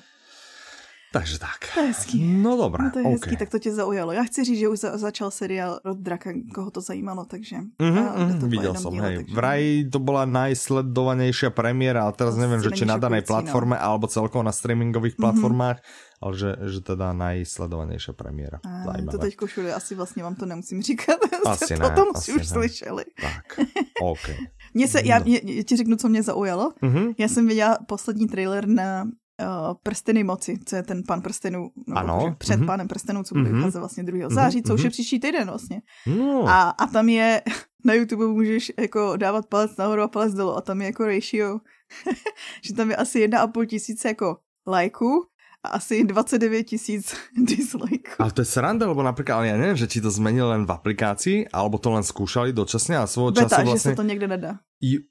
[1.13, 1.59] Takže tak.
[1.75, 2.17] To je hezký.
[2.25, 3.13] No dobré, No to je OK.
[3.13, 4.13] hezký, tak to tě zaujalo.
[4.13, 7.57] Já chci říct, že už za, začal seriál Rod Draka, koho to zajímalo, takže...
[7.79, 8.05] Mhm,
[8.49, 9.17] jde mhm, to som, díle, hej.
[9.17, 13.23] takže- Vraj to bola najsledovanejšia premiéra, ale teraz To neviem, asi že či na danej
[13.23, 13.29] no.
[13.29, 15.79] platforme, alebo celkovo na streamingových platformách,
[16.23, 18.59] ale že, že teda najsledovanejšia premiéra.
[18.65, 22.33] A to teď všude, asi vlastně vám to nemusím říkat, Asi ne, potom asi si
[22.33, 22.45] už ne.
[22.47, 23.05] slyšeli.
[23.21, 23.61] Tak,
[24.03, 24.27] OK.
[24.75, 25.25] Mně se, já, No.
[25.25, 26.73] mě, ti řeknu, co mě zaujalo.
[26.83, 27.13] Mhm.
[27.19, 29.05] Já jsem viděla poslední trailer na
[29.41, 32.67] uh, Prsteny moci, co je ten pan prstenů, no, Ano, před mhm.
[32.67, 33.57] pánem prstenů, co bude Mhm.
[33.57, 34.19] vycházet vlastně 2.
[34.27, 34.87] Mhm, září, co už mhm.
[34.87, 35.83] je příští týden vlastně.
[36.07, 37.43] No, A, a tam je,
[37.85, 41.59] na YouTube můžeš jako dávat palec nahoru a palec dolů a tam je jako ratio,
[42.65, 45.27] že tam je asi 1,5 tisíce jako lajků
[45.65, 47.15] a asi 29 tisíc
[47.47, 48.15] dislikeů.
[48.19, 50.75] ale to je sranda, lebo napríklad, ale ja neviem, že či to zmenili len v
[50.75, 53.91] aplikácii, alebo to len skúšali dočasne a svojho Beta, času že vlastne...
[53.95, 54.53] se to někde nedá.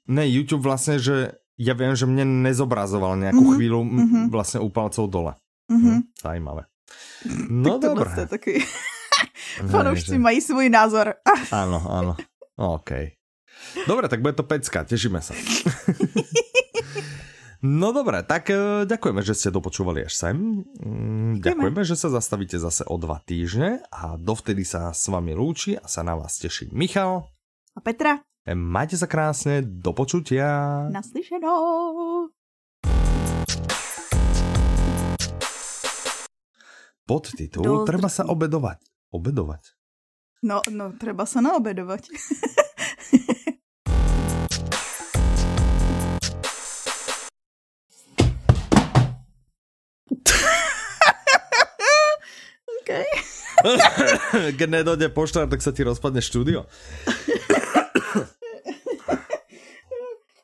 [0.08, 3.92] Ne, YouTube vlastne, že ja viem, že mne nezobrazoval nejakú Mhm, chvíľu mhm.
[3.92, 4.24] mm-hmm.
[4.28, 5.32] vlastne u palcov dole.
[5.68, 5.82] Mhm.
[5.84, 6.62] Hm, zajímavé.
[7.48, 8.10] No tak dobré.
[8.16, 8.52] je taky.
[9.72, 11.14] Fanoušci že- mají svůj názor.
[11.52, 12.12] Áno, áno.
[12.56, 12.90] OK.
[13.86, 15.32] Dobre, tak bude to pecka, tešíme sa.
[17.62, 20.34] No dobré, tak eh, ďakujeme, že ste dopočúvali až sem.
[20.82, 25.78] Mm, Ďakujeme, že sa zastavíte zase o dva týždne a dovtedy sa s vami lúči
[25.78, 27.30] a sa na vás teší Michal.
[27.72, 30.90] A Petra, Eh, Majte sa krásne, do počutia.
[30.90, 32.26] naslyšenou.
[37.06, 38.82] Podtitul Do Treba sa obedovať.
[39.14, 39.78] Obedovať.
[40.42, 42.10] No, no, treba sa naobedovať.
[52.82, 53.06] okay.
[54.58, 56.66] Keď nedojde pošta, tak sa ti rozpadne štúdio.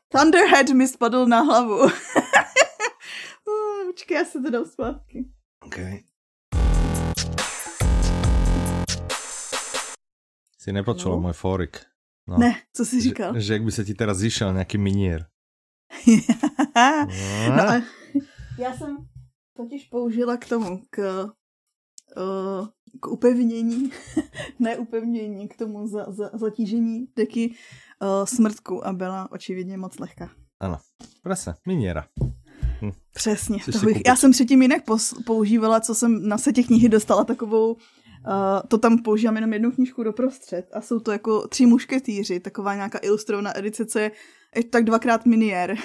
[0.09, 1.79] Thunderhead mi spadl na hlavu.
[3.87, 5.29] Počkej, já se to dám zpátky.
[5.67, 6.03] Okay.
[10.59, 11.21] Si nepočula no.
[11.21, 11.81] můj forik.
[12.29, 12.39] No.
[12.39, 13.35] Ne, co jsi říkal?
[13.35, 15.27] Že, že jak by se ti teraz zišel nějaký minier.
[17.49, 17.83] no, ale
[18.59, 18.97] já jsem
[19.57, 21.25] totiž použila k tomu, k,
[22.17, 22.69] uh,
[23.01, 23.91] k upevnění,
[24.59, 27.55] ne upevnění, k tomu za, za, zatížení deky
[28.03, 30.31] uh, smrtku a byla očividně moc lehká.
[30.61, 30.79] Ano,
[31.23, 32.07] presne, miniera.
[32.83, 32.91] Hm.
[33.15, 33.59] Přesně.
[33.73, 34.83] To bych, já jsem předtím jinak
[35.27, 37.77] používala, co jsem na setě knihy dostala takovou
[38.27, 42.75] Uh, to tam používám jenom jednu knížku doprostřed a jsou to jako tři mušketýři, taková
[42.75, 44.11] nějaká ilustrovaná edice, co je
[44.71, 45.77] tak dvakrát miniér.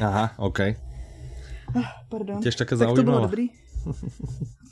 [0.00, 0.58] Aha, OK.
[0.58, 2.42] Uh, pardon.
[2.42, 3.48] Těž také tak to bylo dobrý.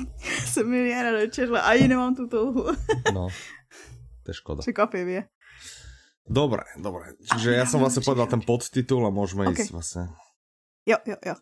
[0.46, 2.66] jsem miniéra dočetla, ani nemám tu touhu.
[3.14, 3.28] no,
[4.22, 4.60] to je škoda.
[4.60, 5.28] Překvapivě.
[6.22, 7.18] Dobre, dobre.
[7.18, 9.66] Čiže ja som vlastne povedal ten podtitul a môžeme okay.
[9.66, 10.02] ísť vlastne.
[10.86, 11.34] Jo, jo, jo.